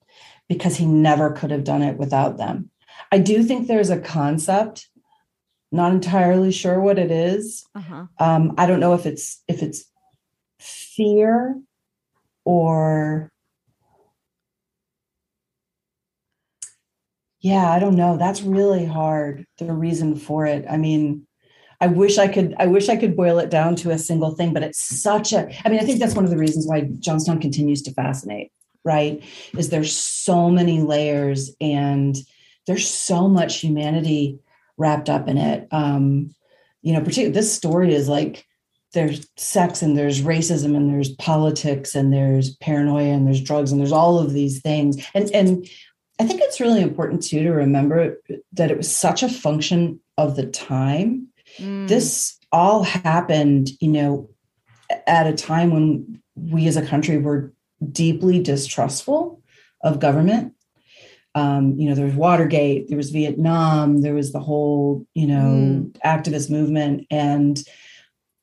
because 0.47 0.75
he 0.77 0.85
never 0.85 1.31
could 1.31 1.51
have 1.51 1.63
done 1.63 1.81
it 1.81 1.97
without 1.97 2.37
them. 2.37 2.69
I 3.11 3.17
do 3.19 3.43
think 3.43 3.67
there's 3.67 3.89
a 3.89 3.99
concept, 3.99 4.87
not 5.71 5.91
entirely 5.91 6.51
sure 6.51 6.79
what 6.79 6.99
it 6.99 7.11
is. 7.11 7.65
Uh-huh. 7.75 8.05
Um, 8.19 8.53
I 8.57 8.65
don't 8.65 8.79
know 8.79 8.93
if 8.93 9.05
it's 9.05 9.41
if 9.47 9.63
it's 9.63 9.85
fear 10.59 11.59
or 12.43 13.31
yeah, 17.39 17.69
I 17.69 17.77
don't 17.77 17.95
know. 17.95 18.17
That's 18.17 18.41
really 18.41 18.85
hard. 18.85 19.45
The 19.59 19.71
reason 19.71 20.15
for 20.15 20.47
it. 20.47 20.65
I 20.69 20.77
mean, 20.77 21.27
I 21.85 21.87
wish 21.87 22.17
I 22.17 22.27
could 22.27 22.55
I 22.57 22.65
wish 22.65 22.89
I 22.89 22.95
could 22.95 23.15
boil 23.15 23.37
it 23.37 23.51
down 23.51 23.75
to 23.77 23.91
a 23.91 23.99
single 23.99 24.31
thing, 24.31 24.53
but 24.53 24.63
it's 24.63 24.83
such 24.83 25.31
a 25.33 25.47
I 25.63 25.69
mean, 25.69 25.79
I 25.79 25.83
think 25.83 25.99
that's 25.99 26.15
one 26.15 26.25
of 26.25 26.31
the 26.31 26.37
reasons 26.37 26.65
why 26.65 26.81
Jonestown 26.81 27.39
continues 27.39 27.83
to 27.83 27.93
fascinate, 27.93 28.51
right? 28.83 29.23
Is 29.55 29.69
there's 29.69 29.95
so 29.95 30.49
many 30.49 30.81
layers 30.81 31.51
and 31.61 32.15
there's 32.65 32.89
so 32.89 33.27
much 33.27 33.59
humanity 33.59 34.39
wrapped 34.77 35.11
up 35.11 35.27
in 35.27 35.37
it. 35.37 35.67
Um, 35.69 36.33
you 36.81 36.91
know, 36.91 37.01
particularly 37.01 37.35
this 37.35 37.53
story 37.53 37.93
is 37.93 38.09
like 38.09 38.47
there's 38.93 39.27
sex 39.37 39.83
and 39.83 39.95
there's 39.95 40.23
racism 40.23 40.75
and 40.75 40.91
there's 40.91 41.13
politics 41.17 41.93
and 41.93 42.11
there's 42.11 42.55
paranoia 42.55 43.13
and 43.13 43.27
there's 43.27 43.41
drugs 43.41 43.71
and 43.71 43.79
there's 43.79 43.91
all 43.91 44.17
of 44.17 44.33
these 44.33 44.59
things. 44.59 45.05
And 45.13 45.29
and 45.35 45.69
I 46.19 46.25
think 46.25 46.41
it's 46.41 46.59
really 46.59 46.81
important 46.81 47.21
too 47.21 47.43
to 47.43 47.51
remember 47.51 48.17
that 48.53 48.71
it 48.71 48.77
was 48.77 48.91
such 48.91 49.21
a 49.21 49.29
function 49.29 49.99
of 50.17 50.35
the 50.35 50.47
time. 50.47 51.27
Mm. 51.57 51.87
This 51.87 52.37
all 52.51 52.83
happened, 52.83 53.69
you 53.79 53.89
know, 53.89 54.29
at 55.07 55.27
a 55.27 55.33
time 55.33 55.71
when 55.71 56.21
we 56.35 56.67
as 56.67 56.77
a 56.77 56.85
country 56.85 57.17
were 57.17 57.53
deeply 57.91 58.41
distrustful 58.41 59.41
of 59.81 59.99
government. 59.99 60.53
Um, 61.33 61.77
you 61.77 61.89
know, 61.89 61.95
there 61.95 62.05
was 62.05 62.15
Watergate, 62.15 62.87
there 62.87 62.97
was 62.97 63.09
Vietnam, 63.09 64.01
there 64.01 64.13
was 64.13 64.31
the 64.31 64.39
whole, 64.39 65.05
you 65.13 65.27
know, 65.27 65.33
mm. 65.35 65.91
activist 66.05 66.49
movement. 66.49 67.05
And 67.11 67.61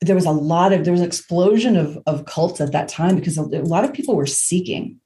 there 0.01 0.15
was 0.15 0.25
a 0.25 0.31
lot 0.31 0.73
of, 0.73 0.83
there 0.83 0.91
was 0.91 1.01
an 1.01 1.07
explosion 1.07 1.75
of, 1.75 1.97
of 2.05 2.25
cults 2.25 2.61
at 2.61 2.71
that 2.73 2.89
time 2.89 3.15
because 3.15 3.37
a 3.37 3.43
lot 3.43 3.83
of 3.83 3.93
people 3.93 4.15
were 4.15 4.27
seeking 4.27 4.99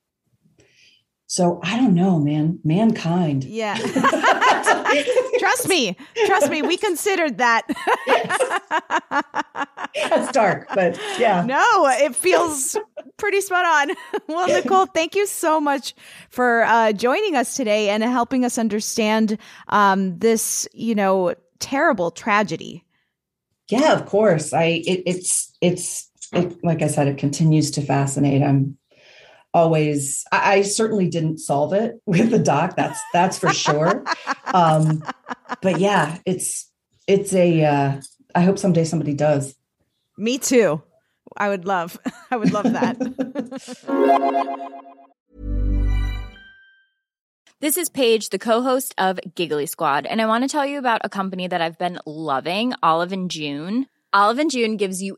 so 1.28 1.60
I 1.62 1.76
don't 1.76 1.93
know, 1.93 2.20
man. 2.20 2.60
Mankind. 2.63 3.43
Yeah. 3.43 3.78
trust 5.58 5.70
me. 5.70 5.98
Trust 6.26 6.50
me. 6.50 6.62
We 6.62 6.78
considered 6.78 7.38
that. 7.38 7.63
That's 10.10 10.32
dark, 10.32 10.67
but 10.74 11.00
yeah. 11.17 11.43
No, 11.46 11.88
it 11.88 12.15
feels 12.15 12.78
pretty 13.17 13.41
spot 13.41 13.65
on. 13.65 13.96
Well, 14.28 14.48
Nicole, 14.48 14.88
thank 14.88 15.15
you 15.15 15.26
so 15.26 15.62
much 15.62 15.96
for 16.30 16.63
uh, 16.63 16.91
joining 16.91 17.36
us 17.36 17.56
today 17.56 17.89
and 17.89 18.04
helping 18.04 18.43
us 18.43 18.58
understand 18.58 19.38
um, 19.70 20.17
this, 20.20 20.67
you 20.74 20.96
know, 20.96 21.34
terrible 21.60 22.12
tragedy. 22.12 22.84
Yeah, 23.70 23.93
of 23.93 24.06
course. 24.06 24.54
I 24.54 24.84
it, 24.86 25.04
it's 25.06 25.54
it's 25.62 26.10
it, 26.34 26.62
like 26.63 26.82
I 26.82 26.88
said, 26.88 27.08
it 27.08 27.17
continues 27.17 27.72
to 27.72 27.82
fascinate. 27.82 28.43
I'm 28.43 28.78
always 29.58 30.24
I, 30.32 30.58
I, 30.58 30.62
certainly 30.62 31.10
didn't 31.10 31.39
solve 31.39 31.74
it 31.74 32.00
with 32.06 32.30
the 32.30 32.39
doc 32.39 32.76
that's 32.76 33.00
that's 33.12 33.39
for 33.39 33.52
sure. 33.52 34.04
Um 34.54 35.04
but 35.62 35.80
yeah 35.80 36.20
it's 36.26 36.72
it's 37.08 37.34
a 37.34 37.65
uh 37.65 38.02
i 38.36 38.41
hope 38.41 38.60
someday 38.60 38.84
somebody 38.84 39.13
does. 39.13 39.56
Me 40.17 40.38
too. 40.38 40.82
I 41.36 41.50
would 41.50 41.65
love 41.65 41.98
i 42.32 42.38
would 42.38 42.54
love 42.54 42.72
that. 42.72 42.98
This 47.60 47.76
is 47.76 47.89
paige 47.89 48.30
the 48.30 48.38
co-host 48.38 48.93
of 49.00 49.20
giggly 49.34 49.65
squad 49.65 50.06
and 50.06 50.22
i 50.22 50.28
want 50.28 50.43
to 50.43 50.48
tell 50.48 50.63
you 50.63 50.78
about 50.78 51.02
a 51.04 51.10
company 51.10 51.48
that 51.48 51.60
i've 51.60 51.80
been 51.80 51.98
loving 52.06 52.74
olive 52.84 53.12
and 53.12 53.32
june. 53.32 53.88
Olive 54.13 54.38
and 54.38 54.52
june 54.52 54.78
gives 54.78 55.02
you 55.02 55.17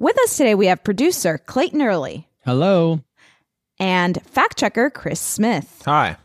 With 0.00 0.18
us 0.20 0.38
today, 0.38 0.54
we 0.54 0.68
have 0.68 0.82
producer 0.82 1.36
Clayton 1.36 1.82
Early. 1.82 2.26
Hello. 2.46 3.04
And 3.78 4.20
fact 4.22 4.58
checker 4.58 4.88
Chris 4.88 5.20
Smith. 5.20 5.82
Hi. 5.84 6.16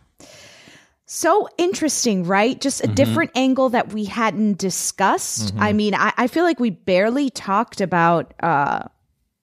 So 1.05 1.49
interesting, 1.57 2.23
right? 2.23 2.59
Just 2.59 2.79
a 2.79 2.85
mm-hmm. 2.85 2.95
different 2.95 3.31
angle 3.35 3.67
that 3.69 3.91
we 3.91 4.05
hadn't 4.05 4.59
discussed. 4.59 5.49
Mm-hmm. 5.49 5.61
I 5.61 5.73
mean, 5.73 5.93
I, 5.93 6.13
I, 6.15 6.27
feel 6.27 6.45
like 6.45 6.57
we 6.57 6.69
barely 6.69 7.29
talked 7.29 7.81
about 7.81 8.33
uh, 8.39 8.83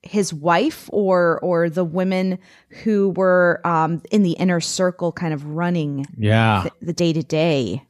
his 0.01 0.33
wife 0.33 0.89
or 0.91 1.39
or 1.41 1.69
the 1.69 1.85
women 1.85 2.39
who 2.85 3.11
were 3.11 3.61
um, 3.65 4.01
in 4.11 4.23
the 4.23 4.33
inner 4.33 4.61
circle, 4.61 5.13
kind 5.13 5.35
of 5.35 5.45
running, 5.45 6.07
yeah, 6.17 6.69
the 6.81 6.95
day 6.95 7.13
to 7.13 7.23
day. 7.23 7.87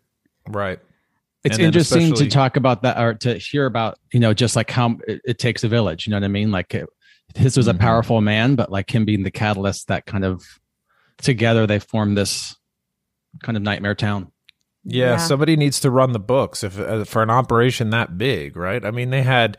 Right. 0.48 0.81
It's 1.44 1.59
interesting 1.59 2.14
to 2.14 2.28
talk 2.28 2.57
about 2.57 2.83
that 2.83 2.98
or 2.98 3.14
to 3.14 3.37
hear 3.37 3.66
about, 3.66 3.98
you 4.12 4.20
know, 4.20 4.33
just 4.33 4.55
like 4.55 4.70
how 4.70 4.98
it, 5.09 5.20
it 5.24 5.38
takes 5.38 5.64
a 5.64 5.68
village. 5.68 6.07
You 6.07 6.12
know 6.12 6.16
what 6.16 6.24
I 6.24 6.28
mean? 6.28 6.52
Like 6.52 6.74
it, 6.74 6.88
his 7.35 7.57
was 7.57 7.66
a 7.66 7.72
mm-hmm. 7.72 7.81
powerful 7.81 8.20
man, 8.20 8.55
but 8.55 8.70
like 8.70 8.94
him 8.94 9.05
being 9.05 9.24
the 9.24 9.31
catalyst 9.31 9.88
that 9.88 10.07
kind 10.07 10.24
of 10.24 10.44
together 11.18 11.66
they 11.66 11.78
form 11.78 12.14
this 12.14 12.57
kind 13.42 13.57
of 13.57 13.62
nightmare 13.62 13.94
town. 13.94 14.31
Yeah, 14.85 15.12
yeah. 15.12 15.16
somebody 15.16 15.57
needs 15.57 15.81
to 15.81 15.90
run 15.90 16.12
the 16.12 16.18
books 16.18 16.64
if 16.64 16.78
uh, 16.78 17.05
for 17.05 17.22
an 17.22 17.31
operation 17.31 17.90
that 17.90 18.18
big, 18.18 18.57
right? 18.57 18.85
I 18.85 18.90
mean, 18.90 19.11
they 19.11 19.22
had 19.22 19.57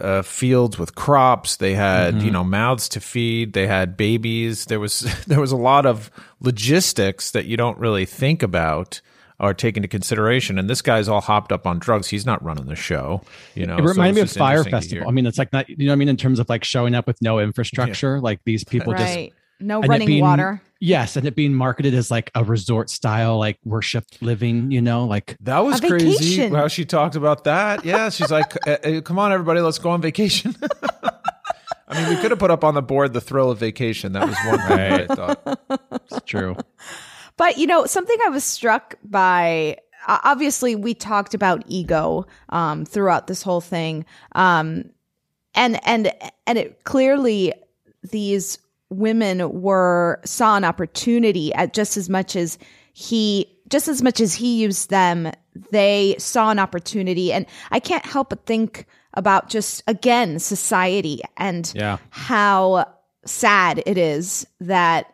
uh, 0.00 0.22
fields 0.22 0.78
with 0.78 0.94
crops. 0.94 1.56
They 1.56 1.74
had 1.74 2.14
mm-hmm. 2.14 2.26
you 2.26 2.30
know 2.32 2.42
mouths 2.42 2.88
to 2.90 3.00
feed. 3.00 3.52
They 3.52 3.66
had 3.66 3.96
babies. 3.96 4.64
There 4.64 4.80
was 4.80 5.00
there 5.26 5.40
was 5.40 5.52
a 5.52 5.56
lot 5.56 5.86
of 5.86 6.10
logistics 6.40 7.30
that 7.32 7.46
you 7.46 7.56
don't 7.56 7.78
really 7.78 8.04
think 8.04 8.42
about 8.42 9.00
or 9.38 9.54
taken 9.54 9.82
into 9.82 9.88
consideration. 9.88 10.58
And 10.58 10.68
this 10.68 10.82
guy's 10.82 11.08
all 11.08 11.20
hopped 11.20 11.52
up 11.52 11.66
on 11.66 11.78
drugs. 11.78 12.08
He's 12.08 12.26
not 12.26 12.42
running 12.42 12.66
the 12.66 12.76
show. 12.76 13.22
You 13.54 13.66
know, 13.66 13.76
it 13.76 13.82
reminded 13.82 14.14
so 14.14 14.14
me 14.14 14.20
of 14.20 14.30
Fyre 14.30 14.64
Festival. 14.64 15.08
I 15.08 15.12
mean, 15.12 15.26
it's 15.26 15.38
like 15.38 15.52
not 15.52 15.68
you 15.68 15.86
know 15.86 15.92
I 15.92 15.96
mean 15.96 16.08
in 16.08 16.16
terms 16.16 16.38
of 16.38 16.48
like 16.48 16.64
showing 16.64 16.94
up 16.94 17.06
with 17.06 17.20
no 17.20 17.38
infrastructure. 17.38 18.16
Yeah. 18.16 18.22
Like 18.22 18.40
these 18.44 18.64
people 18.64 18.92
right. 18.92 19.30
just 19.30 19.36
no 19.60 19.80
running 19.80 20.06
being, 20.06 20.22
water. 20.22 20.60
Yes, 20.80 21.16
and 21.16 21.26
it 21.26 21.34
being 21.34 21.54
marketed 21.54 21.94
as 21.94 22.10
like 22.10 22.30
a 22.34 22.44
resort 22.44 22.90
style, 22.90 23.38
like 23.38 23.58
worship 23.64 24.04
living. 24.20 24.70
You 24.70 24.82
know, 24.82 25.06
like 25.06 25.36
that 25.40 25.60
was 25.60 25.80
crazy. 25.80 26.48
How 26.48 26.68
she 26.68 26.84
talked 26.84 27.16
about 27.16 27.44
that. 27.44 27.84
Yeah, 27.84 28.10
she's 28.10 28.30
like, 28.30 28.56
uh, 28.66 29.00
"Come 29.02 29.18
on, 29.18 29.32
everybody, 29.32 29.60
let's 29.60 29.78
go 29.78 29.90
on 29.90 30.02
vacation." 30.02 30.54
I 31.88 32.00
mean, 32.00 32.16
we 32.16 32.20
could 32.20 32.32
have 32.32 32.40
put 32.40 32.50
up 32.50 32.64
on 32.64 32.74
the 32.74 32.82
board 32.82 33.12
the 33.12 33.20
thrill 33.20 33.50
of 33.50 33.58
vacation. 33.58 34.12
That 34.12 34.26
was 34.26 34.36
one 34.44 34.58
right. 34.58 35.10
I 35.10 35.14
thought. 35.14 35.60
It's 35.92 36.20
true. 36.26 36.56
But 37.36 37.58
you 37.58 37.66
know, 37.66 37.86
something 37.86 38.16
I 38.24 38.30
was 38.30 38.44
struck 38.44 38.94
by. 39.04 39.78
Obviously, 40.08 40.76
we 40.76 40.94
talked 40.94 41.34
about 41.34 41.64
ego 41.66 42.26
um, 42.50 42.84
throughout 42.84 43.26
this 43.26 43.42
whole 43.42 43.60
thing, 43.60 44.04
um, 44.32 44.84
and 45.54 45.80
and 45.84 46.12
and 46.46 46.58
it 46.58 46.84
clearly 46.84 47.52
these 48.02 48.58
women 48.90 49.62
were 49.62 50.20
saw 50.24 50.56
an 50.56 50.64
opportunity 50.64 51.52
at 51.54 51.72
just 51.72 51.96
as 51.96 52.08
much 52.08 52.36
as 52.36 52.58
he 52.92 53.46
just 53.68 53.88
as 53.88 54.02
much 54.02 54.20
as 54.20 54.34
he 54.34 54.62
used 54.62 54.90
them 54.90 55.32
they 55.72 56.14
saw 56.18 56.50
an 56.50 56.58
opportunity 56.58 57.32
and 57.32 57.46
i 57.72 57.80
can't 57.80 58.06
help 58.06 58.30
but 58.30 58.46
think 58.46 58.86
about 59.14 59.48
just 59.48 59.82
again 59.88 60.38
society 60.38 61.20
and 61.36 61.72
yeah. 61.74 61.98
how 62.10 62.86
sad 63.24 63.82
it 63.86 63.98
is 63.98 64.46
that 64.60 65.12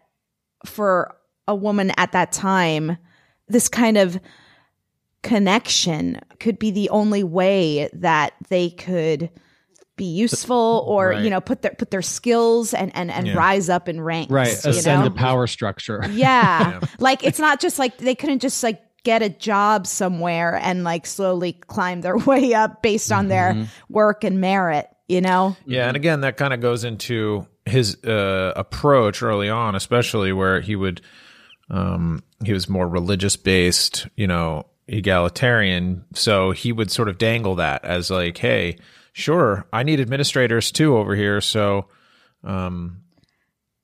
for 0.67 1.17
a 1.49 1.55
woman 1.55 1.93
at 1.97 2.13
that 2.13 2.33
time 2.33 2.97
this 3.49 3.69
kind 3.69 3.97
of 3.97 4.19
connection 5.23 6.19
could 6.41 6.59
be 6.59 6.71
the 6.71 6.89
only 6.91 7.23
way 7.23 7.89
that 7.93 8.33
they 8.49 8.71
could 8.71 9.31
be 9.97 10.05
useful 10.05 10.85
or 10.87 11.11
right. 11.11 11.23
you 11.23 11.31
know 11.31 11.41
put 11.41 11.63
their 11.63 11.73
put 11.73 11.91
their 11.91 12.03
skills 12.03 12.75
and 12.75 12.91
and, 12.97 13.11
and 13.11 13.27
yeah. 13.29 13.35
rise 13.35 13.69
up 13.69 13.89
in 13.89 14.01
ranks 14.01 14.33
right 14.33 14.65
ascend 14.65 15.05
the 15.05 15.11
power 15.11 15.47
structure 15.47 16.01
yeah. 16.11 16.71
yeah 16.71 16.81
like 16.99 17.23
it's 17.23 17.39
not 17.39 17.61
just 17.61 17.79
like 17.79 17.99
they 17.99 18.15
couldn't 18.15 18.41
just 18.41 18.63
like 18.63 18.83
get 19.05 19.23
a 19.23 19.29
job 19.29 19.87
somewhere 19.87 20.57
and 20.63 20.83
like 20.83 21.07
slowly 21.07 21.53
climb 21.53 22.01
their 22.01 22.17
way 22.27 22.55
up 22.55 22.83
based 22.83 23.13
on 23.13 23.29
their 23.29 23.53
mm-hmm. 23.53 23.65
work 23.93 24.25
and 24.25 24.41
merit 24.41 24.89
you 25.09 25.21
know 25.21 25.55
yeah 25.67 25.87
and 25.87 25.97
again 25.97 26.23
that 26.23 26.37
kind 26.37 26.55
of 26.55 26.61
goes 26.61 26.85
into 26.85 27.47
his 27.67 28.03
uh, 28.05 28.53
approach 28.57 29.23
early 29.23 29.51
on 29.51 29.75
especially 29.75 30.33
where 30.33 30.61
he 30.61 30.75
would 30.75 31.03
um 31.71 32.23
he 32.45 32.53
was 32.53 32.69
more 32.69 32.89
religious 32.89 33.37
based 33.37 34.07
you 34.17 34.27
know 34.27 34.67
egalitarian 34.89 36.05
so 36.13 36.51
he 36.51 36.73
would 36.73 36.91
sort 36.91 37.09
of 37.09 37.19
dangle 37.19 37.55
that 37.55 37.85
as 37.85 38.11
like 38.11 38.37
hey 38.39 38.77
sure, 39.13 39.67
I 39.73 39.83
need 39.83 40.01
administrators 40.01 40.73
too 40.73 40.97
over 40.97 41.15
here. 41.15 41.41
So, 41.41 41.87
um, 42.45 43.03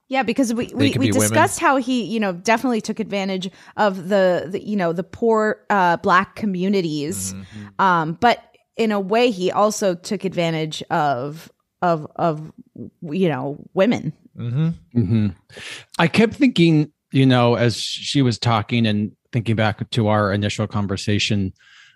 yeah, 0.09 0.23
because 0.23 0.55
we, 0.55 0.71
we, 0.75 0.95
we 0.99 1.11
discussed 1.11 1.61
women. 1.61 1.71
how 1.71 1.77
he, 1.77 2.05
you 2.05 2.19
know, 2.19 2.33
definitely 2.33 2.81
took 2.81 2.99
advantage 2.99 3.51
of 3.77 4.09
the, 4.09 4.49
the 4.51 4.63
you 4.65 4.77
know, 4.77 4.93
the 4.93 5.05
poor 5.05 5.65
uh, 5.69 5.99
black 5.99 6.35
communities. 6.35 7.35
Mm-hmm. 7.35 7.83
Um, 7.83 8.13
but 8.15 8.43
in 8.77 8.91
a 8.91 9.01
way, 9.01 9.31
he 9.31 9.53
also 9.53 9.95
took 9.95 10.25
advantage 10.25 10.83
of 10.85 11.53
of 11.83 12.11
of 12.17 12.53
you 13.03 13.29
know 13.29 13.59
women. 13.75 14.15
Mm-hmm. 14.37 14.69
Mm-hmm. 14.99 15.27
I 15.99 16.09
kept 16.09 16.35
thinking, 16.35 16.91
you 17.13 17.27
know, 17.27 17.55
as 17.55 17.77
she 17.77 18.23
was 18.23 18.39
talking 18.39 18.87
and 18.87 19.13
thinking 19.33 19.57
back 19.57 19.89
to 19.91 20.09
our 20.09 20.33
initial 20.33 20.67
conversation, 20.67 21.53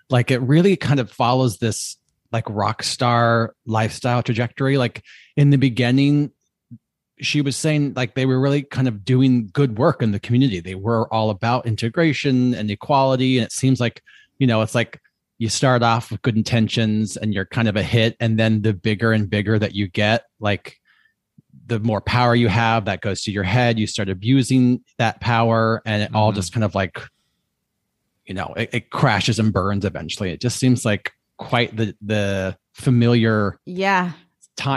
like 0.09 0.31
it 0.31 0.39
really 0.39 0.75
kind 0.75 0.99
of 0.99 1.11
follows 1.11 1.57
this 1.57 1.97
like 2.31 2.49
rock 2.49 2.83
star 2.83 3.55
lifestyle 3.65 4.23
trajectory. 4.23 4.77
Like 4.77 5.03
in 5.35 5.51
the 5.51 5.57
beginning, 5.57 6.31
she 7.19 7.41
was 7.41 7.55
saying 7.55 7.93
like 7.95 8.15
they 8.15 8.25
were 8.25 8.39
really 8.39 8.63
kind 8.63 8.87
of 8.87 9.05
doing 9.05 9.49
good 9.53 9.77
work 9.77 10.01
in 10.01 10.11
the 10.11 10.19
community. 10.19 10.59
They 10.59 10.75
were 10.75 11.11
all 11.13 11.29
about 11.29 11.67
integration 11.67 12.53
and 12.53 12.69
equality. 12.69 13.37
And 13.37 13.45
it 13.45 13.51
seems 13.51 13.79
like, 13.79 14.01
you 14.39 14.47
know, 14.47 14.61
it's 14.61 14.75
like 14.75 14.99
you 15.37 15.47
start 15.47 15.83
off 15.83 16.11
with 16.11 16.21
good 16.23 16.35
intentions 16.35 17.17
and 17.17 17.33
you're 17.33 17.45
kind 17.45 17.67
of 17.67 17.75
a 17.75 17.83
hit. 17.83 18.17
And 18.19 18.39
then 18.39 18.61
the 18.61 18.73
bigger 18.73 19.11
and 19.11 19.29
bigger 19.29 19.59
that 19.59 19.75
you 19.75 19.87
get, 19.87 20.25
like 20.39 20.79
the 21.65 21.79
more 21.79 22.01
power 22.01 22.35
you 22.35 22.47
have, 22.47 22.85
that 22.85 23.01
goes 23.01 23.23
to 23.23 23.31
your 23.31 23.43
head. 23.43 23.79
You 23.79 23.87
start 23.87 24.09
abusing 24.09 24.83
that 24.97 25.21
power 25.21 25.81
and 25.85 26.03
it 26.03 26.07
mm-hmm. 26.07 26.15
all 26.15 26.31
just 26.31 26.53
kind 26.53 26.63
of 26.63 26.75
like, 26.75 26.99
you 28.25 28.33
know, 28.33 28.53
it, 28.57 28.69
it 28.73 28.89
crashes 28.89 29.39
and 29.39 29.53
burns 29.53 29.85
eventually. 29.85 30.31
It 30.31 30.41
just 30.41 30.57
seems 30.57 30.85
like 30.85 31.11
quite 31.37 31.75
the 31.75 31.95
the 32.01 32.55
familiar 32.73 33.57
yeah 33.65 34.11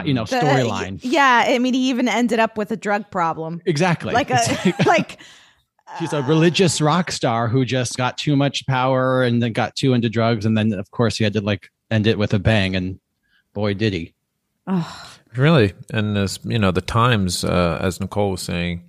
you 0.05 0.13
know 0.13 0.23
storyline 0.23 0.99
yeah 1.03 1.45
i 1.47 1.59
mean 1.59 1.73
he 1.73 1.89
even 1.89 2.07
ended 2.07 2.39
up 2.39 2.57
with 2.57 2.71
a 2.71 2.77
drug 2.77 3.09
problem 3.11 3.61
exactly 3.65 4.13
like 4.13 4.29
a 4.29 4.39
like 4.85 5.19
she's 5.99 6.13
a 6.13 6.21
religious 6.23 6.81
rock 6.81 7.11
star 7.11 7.47
who 7.47 7.63
just 7.63 7.95
got 7.95 8.17
too 8.17 8.35
much 8.35 8.65
power 8.67 9.23
and 9.23 9.41
then 9.41 9.53
got 9.53 9.75
too 9.75 9.93
into 9.93 10.09
drugs 10.09 10.45
and 10.45 10.57
then 10.57 10.73
of 10.73 10.89
course 10.91 11.17
he 11.17 11.23
had 11.23 11.33
to 11.33 11.41
like 11.41 11.69
end 11.89 12.07
it 12.07 12.17
with 12.17 12.33
a 12.33 12.39
bang 12.39 12.75
and 12.75 12.99
boy 13.53 13.73
did 13.73 13.93
he 13.93 14.13
oh. 14.65 15.16
Really 15.35 15.73
and 15.91 16.17
as 16.17 16.39
you 16.43 16.59
know 16.59 16.71
the 16.71 16.81
times 16.81 17.43
uh, 17.43 17.77
as 17.81 17.99
nicole 17.99 18.31
was 18.31 18.41
saying 18.41 18.83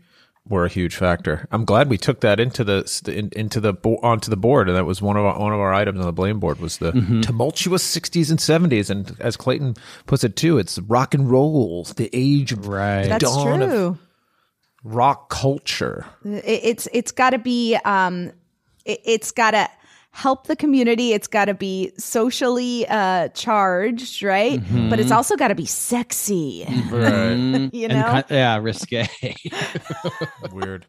were 0.49 0.65
a 0.65 0.69
huge 0.69 0.97
factor. 0.97 1.47
I'm 1.51 1.65
glad 1.65 1.91
we 1.91 1.99
took 1.99 2.21
that 2.21 2.41
into 2.41 2.65
the 2.65 3.31
into 3.37 3.61
the 3.61 3.75
onto 4.03 4.31
the 4.31 4.37
board, 4.37 4.69
and 4.69 4.77
that 4.77 4.87
was 4.87 5.03
one 5.03 5.17
of 5.17 5.25
our, 5.25 5.39
one 5.39 5.53
of 5.53 5.61
our 5.61 5.73
items 5.75 6.01
on 6.01 6.07
the 6.07 6.13
blame 6.13 6.41
board 6.41 6.59
was 6.61 6.79
the 6.79 6.93
mm-hmm. 6.93 7.21
tumultuous 7.21 7.85
60s 7.97 8.31
and 8.31 8.39
70s, 8.39 8.91
and 8.91 9.17
as 9.21 9.37
Clayton 9.37 9.77
puts 10.07 10.25
it 10.25 10.37
too, 10.37 10.59
it's 10.59 10.79
rock 10.81 11.15
and 11.15 11.31
roll, 11.31 11.85
the 11.97 12.11
age 12.13 12.53
of 12.53 12.67
right. 12.67 13.05
the 13.05 13.09
That's 13.11 13.25
dawn 13.25 13.61
true. 13.61 13.87
of 13.87 13.99
rock 14.85 15.29
culture. 15.29 16.07
It's 16.25 16.89
it's 16.93 17.13
got 17.13 17.31
to 17.31 17.39
be 17.39 17.77
um, 17.85 18.33
it, 18.85 19.01
it's 19.05 19.31
got 19.31 19.53
to 19.53 19.69
help 20.19 20.49
the 20.49 20.57
community. 20.57 21.13
It's 21.13 21.29
got 21.29 21.45
to 21.45 21.55
be 21.55 21.93
socially 21.97 22.85
uh, 22.89 23.29
charged, 23.29 24.21
right? 24.25 24.61
Mm-hmm. 24.61 24.91
But 24.91 24.99
it's 24.99 25.13
also 25.13 25.37
got 25.37 25.49
to 25.49 25.55
be 25.55 25.65
sexy. 25.65 26.67
Right. 26.91 27.71
you 27.73 27.87
know? 27.87 28.03
Kind, 28.03 28.25
yeah, 28.29 28.59
risque. 28.59 29.07
weird. 30.53 30.87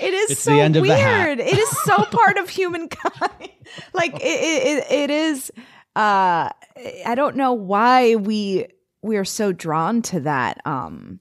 It 0.00 0.12
is 0.12 0.32
it's 0.32 0.40
so 0.40 0.56
weird. 0.56 1.38
it 1.38 1.58
is 1.58 1.70
so 1.84 1.96
part 2.10 2.38
of 2.38 2.48
humankind. 2.48 3.50
like 3.94 4.16
it, 4.16 4.20
it, 4.20 4.90
it 4.90 5.10
is. 5.10 5.52
Uh, 5.94 6.50
I 7.06 7.14
don't 7.14 7.36
know 7.36 7.52
why 7.52 8.16
we 8.16 8.66
we 9.00 9.16
are 9.16 9.24
so 9.24 9.52
drawn 9.52 10.02
to 10.02 10.20
that. 10.20 10.60
Um, 10.64 11.20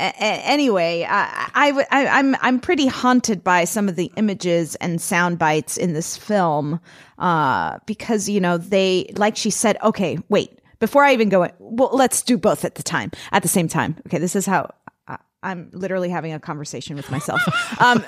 anyway, 0.00 1.06
I, 1.08 1.50
I, 1.54 1.86
I, 1.90 2.06
I'm 2.06 2.36
I'm 2.40 2.60
pretty 2.60 2.86
haunted 2.86 3.44
by 3.44 3.64
some 3.64 3.88
of 3.88 3.96
the 3.96 4.10
images 4.16 4.74
and 4.76 5.00
sound 5.00 5.38
bites 5.38 5.76
in 5.76 5.92
this 5.92 6.16
film, 6.16 6.80
uh, 7.18 7.78
because 7.86 8.28
you 8.28 8.40
know 8.40 8.58
they, 8.58 9.10
like 9.16 9.36
she 9.36 9.50
said, 9.50 9.76
okay, 9.82 10.18
wait, 10.28 10.58
before 10.78 11.04
I 11.04 11.12
even 11.12 11.28
go, 11.28 11.44
in, 11.44 11.52
well, 11.58 11.90
let's 11.92 12.22
do 12.22 12.38
both 12.38 12.64
at 12.64 12.74
the 12.74 12.82
time, 12.82 13.10
at 13.32 13.42
the 13.42 13.48
same 13.48 13.68
time. 13.68 13.96
Okay, 14.06 14.18
this 14.18 14.34
is 14.34 14.46
how 14.46 14.72
I, 15.06 15.18
I'm 15.42 15.70
literally 15.72 16.08
having 16.08 16.32
a 16.32 16.40
conversation 16.40 16.96
with 16.96 17.10
myself, 17.10 17.40
um, 17.80 18.04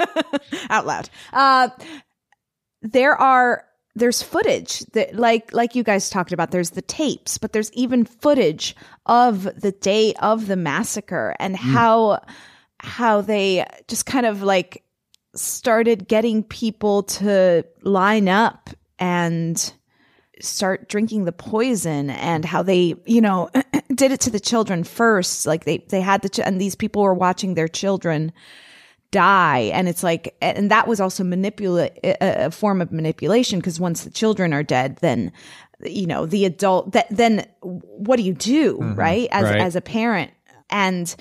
out 0.70 0.86
loud. 0.86 1.10
Uh, 1.32 1.68
there 2.82 3.14
are 3.14 3.64
there's 3.94 4.22
footage 4.22 4.80
that 4.92 5.14
like 5.14 5.52
like 5.52 5.74
you 5.74 5.82
guys 5.82 6.08
talked 6.08 6.32
about 6.32 6.50
there's 6.50 6.70
the 6.70 6.82
tapes 6.82 7.38
but 7.38 7.52
there's 7.52 7.72
even 7.72 8.04
footage 8.04 8.74
of 9.06 9.44
the 9.60 9.72
day 9.72 10.14
of 10.14 10.46
the 10.46 10.56
massacre 10.56 11.34
and 11.38 11.54
mm. 11.54 11.58
how 11.58 12.20
how 12.80 13.20
they 13.20 13.64
just 13.88 14.06
kind 14.06 14.26
of 14.26 14.42
like 14.42 14.82
started 15.34 16.08
getting 16.08 16.42
people 16.42 17.02
to 17.02 17.64
line 17.82 18.28
up 18.28 18.70
and 18.98 19.74
start 20.40 20.88
drinking 20.88 21.24
the 21.24 21.32
poison 21.32 22.10
and 22.10 22.44
how 22.44 22.62
they 22.62 22.94
you 23.06 23.20
know 23.20 23.50
did 23.94 24.10
it 24.10 24.20
to 24.20 24.30
the 24.30 24.40
children 24.40 24.84
first 24.84 25.46
like 25.46 25.64
they 25.64 25.78
they 25.88 26.00
had 26.00 26.22
the 26.22 26.28
ch- 26.28 26.40
and 26.40 26.60
these 26.60 26.74
people 26.74 27.02
were 27.02 27.14
watching 27.14 27.54
their 27.54 27.68
children 27.68 28.32
die 29.12 29.70
and 29.72 29.88
it's 29.88 30.02
like 30.02 30.34
and 30.40 30.70
that 30.70 30.88
was 30.88 31.00
also 31.00 31.22
manipulate 31.22 31.92
a 32.02 32.50
form 32.50 32.80
of 32.80 32.90
manipulation 32.90 33.60
because 33.60 33.78
once 33.78 34.02
the 34.02 34.10
children 34.10 34.52
are 34.52 34.62
dead 34.64 34.96
then 34.96 35.30
you 35.84 36.06
know 36.06 36.26
the 36.26 36.44
adult 36.44 36.92
that 36.92 37.06
then 37.10 37.46
what 37.60 38.16
do 38.16 38.22
you 38.22 38.32
do 38.32 38.78
mm-hmm. 38.78 38.94
right 38.94 39.28
as 39.30 39.44
right. 39.44 39.60
as 39.60 39.76
a 39.76 39.80
parent 39.80 40.32
and 40.70 41.14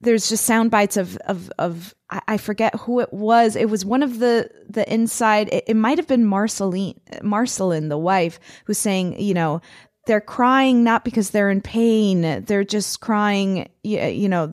there's 0.00 0.28
just 0.28 0.44
sound 0.44 0.70
bites 0.70 0.96
of 0.96 1.16
of 1.26 1.50
of 1.58 1.94
I 2.10 2.20
I 2.28 2.36
forget 2.38 2.74
who 2.76 3.00
it 3.00 3.12
was. 3.12 3.56
It 3.56 3.68
was 3.68 3.84
one 3.84 4.02
of 4.02 4.18
the 4.18 4.50
the 4.68 4.90
inside. 4.92 5.48
It, 5.52 5.64
it 5.66 5.74
might 5.74 5.98
have 5.98 6.06
been 6.06 6.24
Marceline, 6.24 7.00
Marceline, 7.22 7.88
the 7.88 7.98
wife, 7.98 8.38
who's 8.64 8.78
saying, 8.78 9.20
you 9.20 9.34
know, 9.34 9.60
they're 10.06 10.20
crying 10.20 10.84
not 10.84 11.04
because 11.04 11.30
they're 11.30 11.50
in 11.50 11.60
pain. 11.60 12.44
They're 12.44 12.64
just 12.64 13.00
crying. 13.00 13.68
You, 13.82 14.04
you 14.04 14.28
know, 14.28 14.52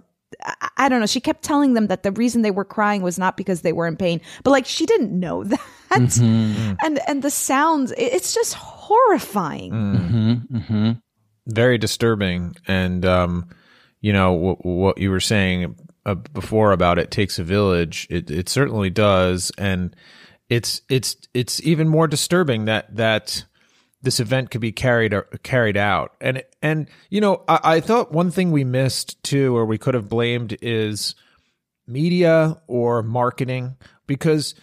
I, 0.78 0.89
don't 0.89 0.99
know. 0.99 1.05
She 1.05 1.19
kept 1.21 1.43
telling 1.43 1.73
them 1.73 1.88
that 1.88 2.03
the 2.03 2.11
reason 2.11 2.41
they 2.41 2.51
were 2.51 2.65
crying 2.65 3.01
was 3.01 3.17
not 3.17 3.38
because 3.38 3.61
they 3.61 3.73
were 3.73 3.88
in 3.88 3.95
pain, 3.97 4.21
but 4.43 4.51
like 4.51 4.65
she 4.65 4.86
didn't 4.86 5.17
know 5.17 5.43
that. 5.89 6.78
And 6.84 6.99
and 7.07 7.21
the 7.21 7.30
sounds, 7.32 7.93
it's 7.97 8.34
just 8.34 8.53
horrifying. 8.53 9.71
Mm. 9.71 10.47
Mm-hmm. 10.47 10.91
very 11.47 11.78
disturbing 11.78 12.55
and 12.67 13.05
um 13.05 13.47
you 14.01 14.11
know 14.13 14.34
w- 14.36 14.57
what 14.61 14.97
you 14.97 15.09
were 15.11 15.19
saying 15.19 15.76
uh, 16.05 16.15
before 16.15 16.71
about 16.71 16.99
it 16.99 17.11
takes 17.11 17.39
a 17.39 17.43
village 17.43 18.07
it 18.09 18.30
it 18.32 18.49
certainly 18.49 18.89
does 18.89 19.51
and 19.57 19.95
it's 20.49 20.82
it's 20.89 21.15
it's 21.34 21.61
even 21.63 21.88
more 21.88 22.07
disturbing 22.07 22.65
that 22.65 22.95
that 22.95 23.45
this 24.05 24.19
event 24.19 24.51
could 24.51 24.61
be 24.61 24.71
carried 24.71 25.13
carried 25.43 25.75
out. 25.75 26.15
And 26.21 26.43
and 26.61 26.87
you 27.09 27.19
know 27.19 27.43
I, 27.47 27.59
I 27.63 27.79
thought 27.81 28.11
one 28.11 28.31
thing 28.31 28.51
we 28.51 28.63
missed 28.63 29.21
too 29.23 29.55
or 29.55 29.65
we 29.65 29.77
could 29.77 29.93
have 29.93 30.07
blamed 30.07 30.57
is 30.61 31.15
media 31.87 32.61
or 32.67 33.03
marketing 33.03 33.75
because 34.07 34.55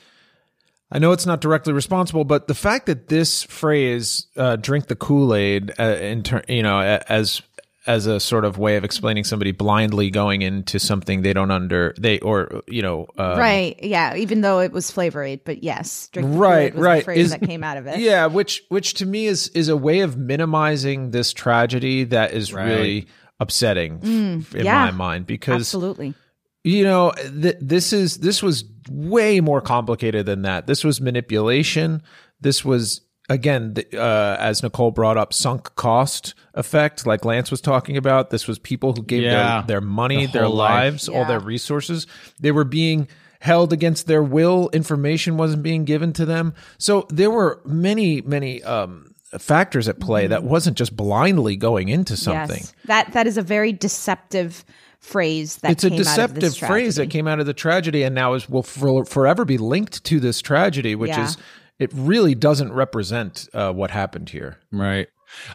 I 0.90 0.98
know 0.98 1.12
it's 1.12 1.26
not 1.26 1.40
directly 1.40 1.72
responsible, 1.72 2.24
but 2.24 2.48
the 2.48 2.54
fact 2.54 2.86
that 2.86 3.08
this 3.08 3.42
phrase 3.42 4.26
uh, 4.36 4.56
"drink 4.56 4.86
the 4.86 4.96
Kool 4.96 5.34
Aid," 5.34 5.72
uh, 5.78 5.84
in 5.84 6.22
ter- 6.22 6.44
you 6.48 6.62
know, 6.62 6.80
as 6.80 7.40
as 7.86 8.06
a 8.06 8.20
sort 8.20 8.44
of 8.44 8.58
way 8.58 8.76
of 8.76 8.84
explaining 8.84 9.24
somebody 9.24 9.50
blindly 9.50 10.08
going 10.10 10.42
into 10.42 10.78
something 10.78 11.22
they 11.22 11.32
don't 11.32 11.50
under 11.50 11.92
they 11.98 12.18
or 12.20 12.62
you 12.68 12.80
know 12.82 13.06
um, 13.18 13.38
right. 13.38 13.76
Yeah. 13.82 14.14
Even 14.14 14.40
though 14.40 14.60
it 14.60 14.70
was 14.72 14.90
Flavor 14.90 15.22
Aid, 15.24 15.40
but 15.44 15.64
yes, 15.64 16.08
drink 16.12 16.28
right 16.32 16.72
was 16.74 16.80
right 16.82 16.98
the 16.98 17.04
phrase 17.04 17.30
that 17.30 17.40
came 17.42 17.64
out 17.64 17.76
of 17.76 17.86
it. 17.88 17.98
yeah 17.98 18.26
which 18.26 18.62
which 18.68 18.94
to 18.94 19.06
me 19.06 19.26
is 19.26 19.48
is 19.48 19.68
a 19.68 19.76
way 19.76 20.00
of 20.00 20.16
minimizing 20.16 21.10
this 21.10 21.32
tragedy 21.32 22.04
that 22.04 22.32
is 22.32 22.52
Right. 22.52 22.66
really 22.68 23.06
upsetting 23.40 23.98
Mm, 23.98 24.54
in 24.54 24.64
yeah. 24.64 24.84
my 24.84 24.90
mind 24.92 25.26
because 25.26 25.62
Absolutely. 25.62 26.14
you 26.62 26.84
know 26.84 27.10
th- 27.12 27.56
this 27.60 27.92
is 27.92 28.18
this 28.18 28.42
was 28.42 28.64
way 28.88 29.40
more 29.40 29.60
complicated 29.60 30.26
than 30.26 30.42
that 30.42 30.68
this 30.68 30.84
was 30.84 31.00
manipulation 31.00 32.02
this 32.40 32.64
was 32.64 33.00
again 33.28 33.74
the, 33.74 33.86
uh, 34.00 34.36
as 34.38 34.62
nicole 34.62 34.90
brought 34.90 35.16
up 35.16 35.32
sunk 35.32 35.74
cost 35.76 36.34
effect 36.54 37.06
like 37.06 37.24
lance 37.24 37.50
was 37.50 37.60
talking 37.60 37.96
about 37.96 38.30
this 38.30 38.46
was 38.48 38.58
people 38.58 38.92
who 38.92 39.02
gave 39.02 39.22
Yeah. 39.22 39.58
their, 39.60 39.66
their 39.66 39.80
money 39.80 40.26
The 40.26 40.32
their 40.32 40.44
whole 40.44 40.54
life. 40.56 40.84
lives 40.92 41.08
all 41.08 41.24
their 41.24 41.40
resources 41.40 42.06
they 42.40 42.50
were 42.52 42.64
being 42.64 43.08
held 43.40 43.72
against 43.72 44.06
their 44.06 44.22
will 44.22 44.70
information 44.72 45.36
wasn't 45.36 45.62
being 45.62 45.84
given 45.84 46.12
to 46.14 46.24
them 46.24 46.52
so 46.78 47.06
there 47.10 47.30
were 47.30 47.60
many 47.64 48.20
many 48.22 48.62
um 48.64 49.14
factors 49.38 49.88
at 49.88 49.98
play 49.98 50.26
that 50.26 50.42
wasn't 50.44 50.76
just 50.76 50.94
blindly 50.96 51.56
going 51.56 51.88
into 51.88 52.16
something 52.16 52.58
Mm-hmm. 52.62 52.64
Yes. 52.64 52.74
That 52.86 53.12
that 53.14 53.26
is 53.26 53.38
a 53.38 53.42
very 53.42 53.72
deceptive 53.72 54.64
phrase 54.98 55.56
that 55.58 55.70
it's 55.72 55.84
a 55.84 55.88
came 55.90 55.94
out 55.94 56.00
of 56.00 56.04
deceptive 56.06 56.40
this 56.42 56.56
phrase 56.56 56.96
that 56.96 57.08
came 57.10 57.26
out 57.26 57.40
of 57.40 57.46
the 57.46 57.54
tragedy 57.54 58.02
and 58.04 58.14
now 58.14 58.34
is 58.34 58.48
will 58.48 58.62
for, 58.62 59.04
forever 59.04 59.44
be 59.44 59.58
linked 59.58 60.04
to 60.04 60.20
this 60.20 60.40
tragedy 60.40 60.94
which 60.94 61.08
Yeah. 61.10 61.24
is 61.24 61.36
it 61.82 61.90
really 61.94 62.34
doesn't 62.34 62.72
represent 62.72 63.48
uh, 63.54 63.72
what 63.72 63.90
happened 63.90 64.28
here 64.30 64.58
Right. 64.72 65.08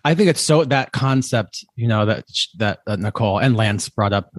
I 0.03 0.15
think 0.15 0.27
it's 0.29 0.41
so 0.41 0.63
that 0.65 0.91
concept, 0.91 1.63
you 1.75 1.87
know, 1.87 2.05
that 2.07 2.25
that, 2.57 2.79
that 2.87 2.99
Nicole 2.99 3.37
and 3.37 3.55
Lance 3.55 3.89
brought 3.89 4.11
up 4.11 4.31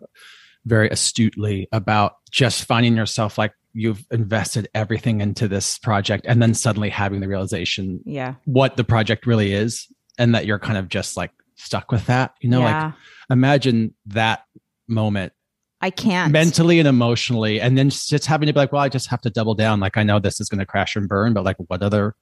very 0.67 0.89
astutely 0.91 1.69
about 1.73 2.15
just 2.33 2.65
finding 2.65 2.97
yourself 2.97 3.39
like 3.39 3.53
you've 3.73 4.05
invested 4.11 4.69
everything 4.75 5.21
into 5.21 5.47
this 5.47 5.79
project 5.79 6.27
and 6.29 6.43
then 6.43 6.55
suddenly 6.55 6.91
having 6.91 7.21
the 7.21 7.29
realization 7.29 8.01
Yeah. 8.05 8.35
what 8.47 8.77
the 8.77 8.83
project 8.85 9.27
really 9.27 9.53
is 9.53 9.87
and 10.19 10.35
that 10.35 10.45
you're 10.47 10.59
kind 10.59 10.77
of 10.77 10.89
just 10.89 11.17
like 11.17 11.31
stuck 11.55 11.93
with 11.93 12.07
that. 12.07 12.35
You 12.41 12.51
know, 12.51 12.61
Yeah. 12.61 12.87
like 12.87 12.95
imagine 13.31 13.95
that 14.07 14.43
moment 14.89 15.33
I 15.81 15.91
can't. 15.91 16.33
mentally 16.33 16.79
and 16.81 16.89
emotionally 16.89 17.61
and 17.61 17.79
then 17.79 17.91
just 17.91 18.27
having 18.27 18.47
to 18.49 18.53
be 18.53 18.59
like 18.59 18.73
well 18.73 18.83
i 18.83 18.89
just 18.89 19.09
have 19.09 19.21
to 19.23 19.31
double 19.31 19.55
down 19.55 19.79
like 19.81 19.97
i 19.97 20.03
know 20.03 20.19
this 20.19 20.41
is 20.41 20.49
going 20.49 20.59
to 20.59 20.67
crash 20.67 20.97
and 20.97 21.09
burn 21.09 21.35
but 21.35 21.45
like 21.45 21.57
what 21.69 21.83
other 21.83 22.15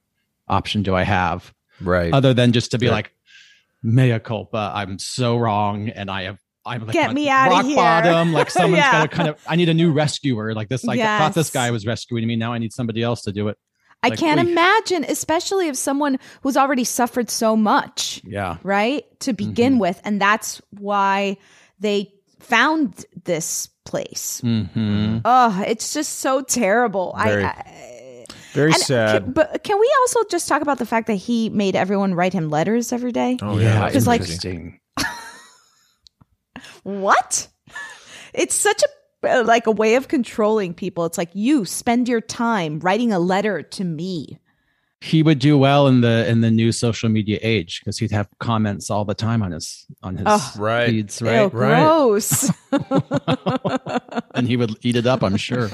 option 0.47 0.83
do 0.83 0.93
i 0.95 1.03
have 1.03 1.53
right 1.81 2.13
other 2.13 2.33
than 2.33 2.51
just 2.51 2.71
to 2.71 2.77
be 2.77 2.85
Yeah. 2.85 2.91
like 2.93 3.11
mea 3.83 4.19
culpa 4.19 4.71
i'm 4.75 4.99
so 4.99 5.37
wrong 5.37 5.89
and 5.89 6.09
i 6.11 6.23
have 6.23 6.39
i'm 6.65 6.85
like 6.85 6.93
Get 6.93 7.13
me 7.13 7.29
out 7.29 7.49
rock 7.49 7.65
here. 7.65 7.75
bottom 7.77 8.33
like 8.33 8.49
someone's 8.59 8.77
Yeah. 8.77 8.91
got 8.91 9.09
to 9.09 9.15
kind 9.15 9.29
of 9.29 9.39
i 9.47 9.55
need 9.55 9.69
a 9.69 9.73
new 9.73 9.91
rescuer 9.91 10.53
like 10.53 10.69
this 10.69 10.83
like 10.83 10.99
i 10.99 11.17
thought 11.17 11.33
this 11.33 11.49
guy 11.49 11.71
was 11.71 11.85
rescuing 11.85 12.27
me 12.27 12.35
now 12.35 12.53
i 12.53 12.57
need 12.57 12.73
somebody 12.73 13.01
else 13.01 13.21
to 13.23 13.31
do 13.31 13.47
it 13.47 13.57
I 14.03 14.09
Like, 14.09 14.19
can't 14.19 14.39
we- 14.45 14.51
imagine, 14.51 15.05
especially 15.05 15.69
if 15.69 15.75
someone 15.75 16.19
who's 16.43 16.55
already 16.55 16.83
suffered 16.83 17.31
so 17.31 17.55
much, 17.57 18.21
yeah 18.23 18.57
right? 18.61 19.03
To 19.21 19.33
begin 19.33 19.73
Mm-hmm. 19.73 19.79
with. 19.81 20.01
And 20.05 20.21
that's 20.21 20.61
why 20.69 21.37
they 21.79 22.13
found 22.47 23.05
this 23.25 23.69
place. 23.85 24.41
mm-hmm. 24.43 25.19
Oh, 25.25 25.63
it's 25.65 25.93
just 25.93 26.19
so 26.19 26.41
terrible. 26.41 27.15
Very 27.23 27.43
I, 27.43 27.49
I 27.49 28.25
very 28.53 28.71
and 28.71 28.81
sad 28.81 29.23
Can, 29.23 29.31
but 29.33 29.63
can 29.63 29.79
we 29.79 29.91
also 30.01 30.19
just 30.31 30.47
talk 30.47 30.61
about 30.61 30.79
the 30.79 30.85
fact 30.85 31.07
that 31.07 31.15
he 31.15 31.49
made 31.49 31.75
everyone 31.75 32.13
write 32.15 32.33
him 32.33 32.49
letters 32.49 32.91
every 32.91 33.11
day? 33.11 33.37
oh 33.41 33.57
yeah, 33.59 33.79
that's 33.79 33.91
Because, 33.93 34.07
like- 34.07 34.21
interesting. 34.21 34.79
interesting 34.97 35.13
What? 36.83 37.47
It's 38.33 38.55
such 38.55 38.81
a 38.83 38.87
uh, 39.39 39.43
like 39.43 39.67
a 39.67 39.71
way 39.71 39.95
of 39.95 40.07
controlling 40.07 40.73
people. 40.73 41.05
It's 41.05 41.17
like 41.17 41.29
you 41.33 41.65
spend 41.65 42.07
your 42.07 42.21
time 42.21 42.79
writing 42.79 43.11
a 43.11 43.19
letter 43.19 43.61
to 43.63 43.83
me. 43.83 44.37
He 45.01 45.21
would 45.21 45.39
do 45.39 45.57
well 45.57 45.87
in 45.87 46.01
the 46.01 46.27
in 46.27 46.41
the 46.41 46.49
new 46.49 46.71
social 46.71 47.07
media 47.07 47.37
age 47.41 47.79
because 47.81 47.99
he'd 47.99 48.11
have 48.11 48.27
comments 48.39 48.89
all 48.89 49.05
the 49.05 49.13
time 49.13 49.43
on 49.43 49.51
his 49.51 49.85
on 50.01 50.17
his 50.17 50.25
Ugh. 50.27 50.59
Right. 50.59 50.89
feeds 50.89 51.21
Ew, 51.21 51.27
right 51.27 51.53
right. 51.53 51.81
gross. 51.81 52.51
and 54.33 54.47
he 54.47 54.57
would 54.57 54.75
eat 54.81 54.95
it 54.95 55.05
up 55.07 55.23
i'm 55.23 55.37
sure 55.37 55.69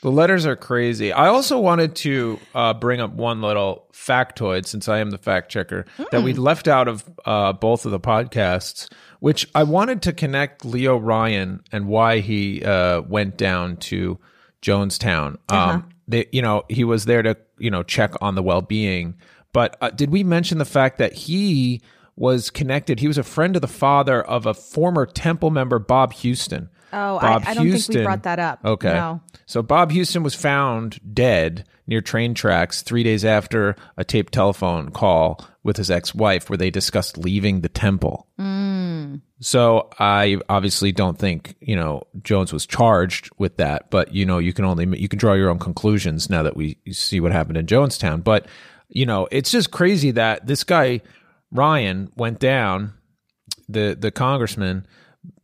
The 0.00 0.10
letters 0.12 0.46
are 0.46 0.54
crazy. 0.54 1.12
I 1.12 1.26
also 1.26 1.58
wanted 1.58 1.96
to 1.96 2.38
uh, 2.54 2.72
bring 2.74 3.00
up 3.00 3.12
one 3.12 3.42
little 3.42 3.86
factoid, 3.92 4.64
since 4.64 4.88
I 4.88 4.98
am 4.98 5.10
the 5.10 5.18
fact 5.18 5.50
checker, 5.50 5.86
that 6.12 6.22
we 6.22 6.34
left 6.34 6.68
out 6.68 6.86
of 6.86 7.04
uh, 7.24 7.52
both 7.52 7.84
of 7.84 7.90
the 7.90 7.98
podcasts, 7.98 8.88
which 9.18 9.48
I 9.56 9.64
wanted 9.64 10.02
to 10.02 10.12
connect 10.12 10.64
Leo 10.64 10.96
Ryan 10.96 11.62
and 11.72 11.88
why 11.88 12.20
he 12.20 12.64
uh, 12.64 13.00
went 13.02 13.36
down 13.36 13.76
to 13.78 14.18
Jonestown. 14.62 15.36
Um, 15.48 15.88
they, 16.08 16.26
you 16.32 16.42
know, 16.42 16.64
he 16.68 16.82
was 16.84 17.04
there 17.04 17.22
to 17.22 17.36
you 17.58 17.70
know 17.70 17.82
check 17.82 18.14
on 18.20 18.34
the 18.34 18.42
well 18.42 18.62
being. 18.62 19.14
But 19.52 19.76
uh, 19.80 19.90
did 19.90 20.10
we 20.10 20.24
mention 20.24 20.58
the 20.58 20.64
fact 20.64 20.98
that 20.98 21.12
he 21.12 21.80
was 22.16 22.50
connected? 22.50 23.00
He 23.00 23.08
was 23.08 23.18
a 23.18 23.22
friend 23.22 23.54
of 23.56 23.62
the 23.62 23.68
father 23.68 24.22
of 24.22 24.46
a 24.46 24.54
former 24.54 25.06
Temple 25.06 25.50
member, 25.50 25.78
Bob 25.78 26.12
Houston. 26.14 26.68
Oh, 26.92 27.18
Bob 27.20 27.44
I, 27.46 27.50
I 27.50 27.54
don't 27.54 27.54
think 27.54 27.58
we 27.64 27.70
Houston- 27.70 28.04
brought 28.04 28.22
that 28.24 28.38
up. 28.38 28.64
Okay. 28.64 28.92
No. 28.92 29.20
So 29.46 29.62
Bob 29.62 29.90
Houston 29.92 30.22
was 30.22 30.34
found 30.34 30.98
dead 31.14 31.64
near 31.86 32.00
train 32.00 32.34
tracks 32.34 32.82
three 32.82 33.02
days 33.02 33.24
after 33.24 33.76
a 33.96 34.04
taped 34.04 34.32
telephone 34.32 34.90
call 34.90 35.44
with 35.68 35.76
his 35.76 35.90
ex-wife 35.90 36.50
where 36.50 36.56
they 36.56 36.70
discussed 36.70 37.16
leaving 37.16 37.60
the 37.60 37.68
temple. 37.68 38.26
So 39.40 39.88
I 40.00 40.38
obviously 40.48 40.90
don't 40.90 41.16
think, 41.18 41.54
you 41.60 41.76
know, 41.76 42.02
Jones 42.24 42.52
was 42.52 42.66
charged 42.66 43.30
with 43.38 43.56
that, 43.58 43.88
but 43.90 44.12
you 44.12 44.26
know, 44.26 44.38
you 44.38 44.52
can 44.52 44.64
only 44.64 44.98
you 44.98 45.08
can 45.08 45.18
draw 45.18 45.34
your 45.34 45.50
own 45.50 45.58
conclusions 45.60 46.28
now 46.28 46.42
that 46.42 46.56
we 46.56 46.76
see 46.90 47.20
what 47.20 47.30
happened 47.32 47.56
in 47.56 47.66
Jonestown. 47.66 48.24
But 48.24 48.46
you 48.88 49.06
know, 49.06 49.28
it's 49.30 49.50
just 49.52 49.70
crazy 49.70 50.10
that 50.12 50.46
this 50.46 50.64
guy 50.64 51.00
Ryan 51.52 52.10
went 52.16 52.40
down 52.40 52.94
the 53.68 53.96
the 53.98 54.10
congressman 54.10 54.86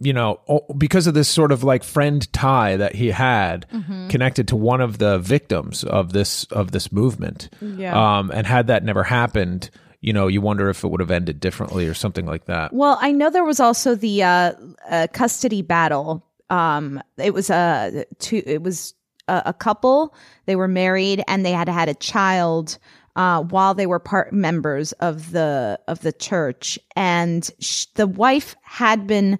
you 0.00 0.12
know 0.12 0.40
because 0.78 1.06
of 1.06 1.14
this 1.14 1.28
sort 1.28 1.52
of 1.52 1.62
like 1.62 1.84
friend 1.84 2.32
tie 2.32 2.76
that 2.76 2.94
he 2.94 3.10
had 3.10 3.66
connected 4.08 4.48
to 4.48 4.56
one 4.56 4.80
of 4.80 4.96
the 4.98 5.18
victims 5.18 5.84
of 5.84 6.12
this 6.12 6.44
of 6.44 6.70
this 6.70 6.90
movement 6.90 7.48
Yeah. 7.60 7.92
um 8.18 8.30
and 8.32 8.46
had 8.46 8.68
that 8.68 8.82
never 8.84 9.02
happened 9.02 9.68
you 10.04 10.12
know 10.12 10.26
you 10.26 10.40
wonder 10.40 10.68
if 10.68 10.84
it 10.84 10.88
would 10.88 11.00
have 11.00 11.10
ended 11.10 11.40
differently 11.40 11.86
or 11.86 11.94
something 11.94 12.26
like 12.26 12.44
that 12.44 12.72
Well, 12.72 12.98
I 13.00 13.10
know 13.10 13.30
there 13.30 13.44
was 13.44 13.58
also 13.58 13.94
the 13.94 14.22
uh, 14.22 14.52
uh, 14.88 15.06
custody 15.12 15.62
battle. 15.62 16.26
Um, 16.50 17.02
it 17.16 17.32
was 17.32 17.48
a 17.50 18.04
two. 18.18 18.42
It 18.44 18.62
was 18.62 18.94
a, 19.28 19.42
a 19.46 19.52
couple. 19.54 20.14
They 20.46 20.56
were 20.56 20.68
married 20.68 21.22
and 21.26 21.44
they 21.44 21.52
had 21.52 21.68
had 21.68 21.88
a 21.88 21.94
child 21.94 22.78
uh, 23.16 23.42
while 23.42 23.74
they 23.74 23.86
were 23.86 23.98
part 23.98 24.32
members 24.32 24.92
of 24.92 25.30
the 25.30 25.80
of 25.88 26.00
the 26.00 26.12
church. 26.12 26.78
And 26.94 27.50
sh- 27.60 27.86
the 27.94 28.06
wife 28.06 28.54
had 28.62 29.06
been 29.06 29.38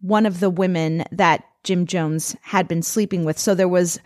one 0.00 0.26
of 0.26 0.40
the 0.40 0.50
women 0.50 1.04
that 1.10 1.44
Jim 1.64 1.86
Jones 1.86 2.36
had 2.42 2.68
been 2.68 2.82
sleeping 2.82 3.24
with. 3.24 3.38
So 3.38 3.54
there 3.54 3.68
was 3.68 3.98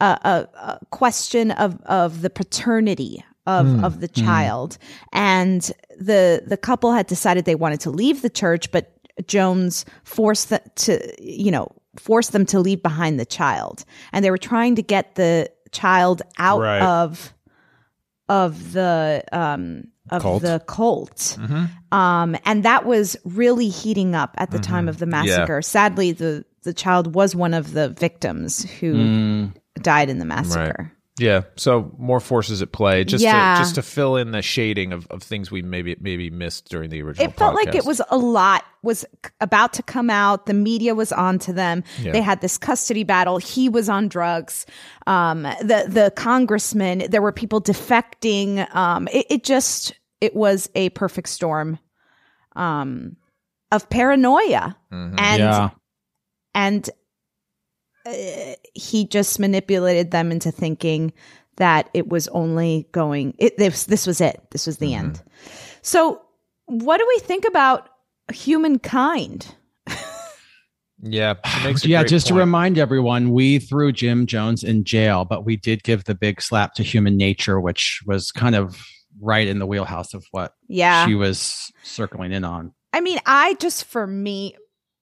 a, 0.00 0.18
a, 0.24 0.48
a 0.56 0.78
question 0.90 1.52
of 1.52 1.80
of 1.86 2.20
the 2.20 2.30
paternity 2.30 3.24
of 3.46 3.84
of 3.84 4.00
the 4.00 4.08
child, 4.08 4.78
and 5.12 5.70
the 5.98 6.42
the 6.46 6.56
couple 6.56 6.92
had 6.92 7.06
decided 7.06 7.44
they 7.44 7.54
wanted 7.54 7.80
to 7.80 7.90
leave 7.90 8.22
the 8.22 8.30
church, 8.30 8.70
but 8.72 8.90
Jones 9.26 9.84
forced 10.04 10.48
the, 10.50 10.60
to 10.76 11.14
you 11.22 11.50
know 11.50 11.68
force 11.96 12.30
them 12.30 12.44
to 12.46 12.58
leave 12.58 12.82
behind 12.82 13.20
the 13.20 13.26
child, 13.26 13.84
and 14.12 14.24
they 14.24 14.30
were 14.30 14.38
trying 14.38 14.74
to 14.76 14.82
get 14.82 15.14
the 15.14 15.50
child 15.72 16.22
out 16.38 16.60
Right. 16.60 16.82
of 16.82 17.32
of 18.28 18.72
the 18.72 19.22
um 19.32 19.84
of 20.10 20.22
Cult. 20.22 20.42
the 20.42 20.62
cult. 20.66 21.36
Mhm. 21.40 21.68
Um, 21.96 22.36
and 22.44 22.62
that 22.64 22.84
was 22.84 23.16
really 23.24 23.68
heating 23.68 24.14
up 24.14 24.34
at 24.38 24.50
the 24.50 24.58
time 24.58 24.86
of 24.88 24.98
the 24.98 25.06
Mm-hmm. 25.06 25.24
Yeah. 25.26 25.36
massacre. 25.38 25.62
Sadly, 25.62 26.12
the 26.12 26.44
the 26.62 26.72
child 26.74 27.14
was 27.14 27.34
one 27.36 27.52
of 27.54 27.72
the 27.72 27.90
victims 27.90 28.64
who 28.80 28.94
Mm. 28.94 29.52
died 29.82 30.08
in 30.10 30.18
the 30.18 30.24
massacre. 30.24 30.90
Yeah, 31.16 31.42
so 31.54 31.94
more 31.96 32.18
forces 32.18 32.60
at 32.60 32.72
play, 32.72 33.04
just 33.04 33.22
Yeah. 33.22 33.54
to, 33.54 33.60
just 33.60 33.76
to 33.76 33.82
fill 33.82 34.16
in 34.16 34.32
the 34.32 34.42
shading 34.42 34.92
of, 34.92 35.06
of 35.10 35.22
things 35.22 35.48
we 35.48 35.62
maybe 35.62 35.94
maybe 36.00 36.28
missed 36.28 36.68
during 36.68 36.90
the 36.90 37.02
original. 37.02 37.28
It 37.28 37.36
felt 37.36 37.54
like 37.54 37.72
it 37.76 37.84
was 37.84 38.02
a 38.10 38.16
lot 38.18 38.64
was 38.82 39.04
about 39.40 39.72
to 39.74 39.82
come 39.84 40.10
out. 40.10 40.46
The 40.46 40.54
media 40.54 40.92
was 40.94 41.12
onto 41.12 41.52
them. 41.52 41.84
Yeah. 42.00 42.10
They 42.12 42.20
had 42.20 42.40
this 42.40 42.58
custody 42.58 43.04
battle. 43.04 43.38
He 43.38 43.68
was 43.68 43.88
on 43.88 44.08
drugs. 44.08 44.66
Um, 45.06 45.42
the 45.42 45.84
the 45.88 46.12
congressman. 46.16 47.04
There 47.08 47.22
were 47.22 47.30
people 47.32 47.60
defecting. 47.60 48.74
Um, 48.74 49.06
it, 49.12 49.26
it 49.30 49.44
just 49.44 49.94
it 50.20 50.34
was 50.34 50.68
a 50.74 50.88
perfect 50.90 51.28
storm, 51.28 51.78
um, 52.56 53.16
of 53.70 53.88
paranoia 53.88 54.76
Mm-hmm. 54.92 55.14
and 55.18 55.38
yeah. 55.38 55.70
and 56.54 56.90
uh, 58.06 58.54
he 58.74 59.06
just 59.06 59.38
manipulated 59.38 60.10
them 60.10 60.30
into 60.32 60.50
thinking 60.50 61.12
that 61.56 61.88
it 61.94 62.08
was 62.08 62.28
only 62.28 62.86
going 62.92 63.34
it 63.38 63.56
this 63.56 63.84
this 63.84 64.06
was 64.06 64.20
it 64.20 64.40
this 64.50 64.66
was 64.66 64.78
the 64.78 64.86
Mm-hmm. 64.92 65.06
end 65.06 65.22
so 65.82 66.20
what 66.66 66.98
do 66.98 67.04
we 67.08 67.18
think 67.20 67.44
about 67.46 67.88
humankind 68.32 69.54
yeah, 71.02 71.34
makes 71.64 71.84
yeah, 71.84 72.00
great 72.00 72.08
just 72.10 72.26
to 72.28 72.34
remind 72.34 72.78
everyone, 72.78 73.30
we 73.32 73.58
threw 73.58 73.92
Jim 73.92 74.24
Jones 74.26 74.64
in 74.64 74.84
jail, 74.84 75.24
but 75.26 75.44
we 75.44 75.56
did 75.56 75.82
give 75.82 76.04
the 76.04 76.14
big 76.14 76.40
slap 76.40 76.72
to 76.74 76.82
human 76.82 77.16
nature, 77.18 77.60
which 77.60 78.00
was 78.06 78.30
kind 78.32 78.54
of 78.54 78.86
right 79.20 79.46
in 79.46 79.58
the 79.58 79.66
wheelhouse 79.66 80.14
of 80.14 80.24
what 80.30 80.54
Yeah. 80.68 81.06
she 81.06 81.14
was 81.14 81.70
circling 81.82 82.32
in 82.32 82.42
on. 82.44 82.72
i 82.94 83.00
mean 83.00 83.18
i 83.26 83.54
just 83.60 83.84
for 83.84 84.06
me 84.06 84.56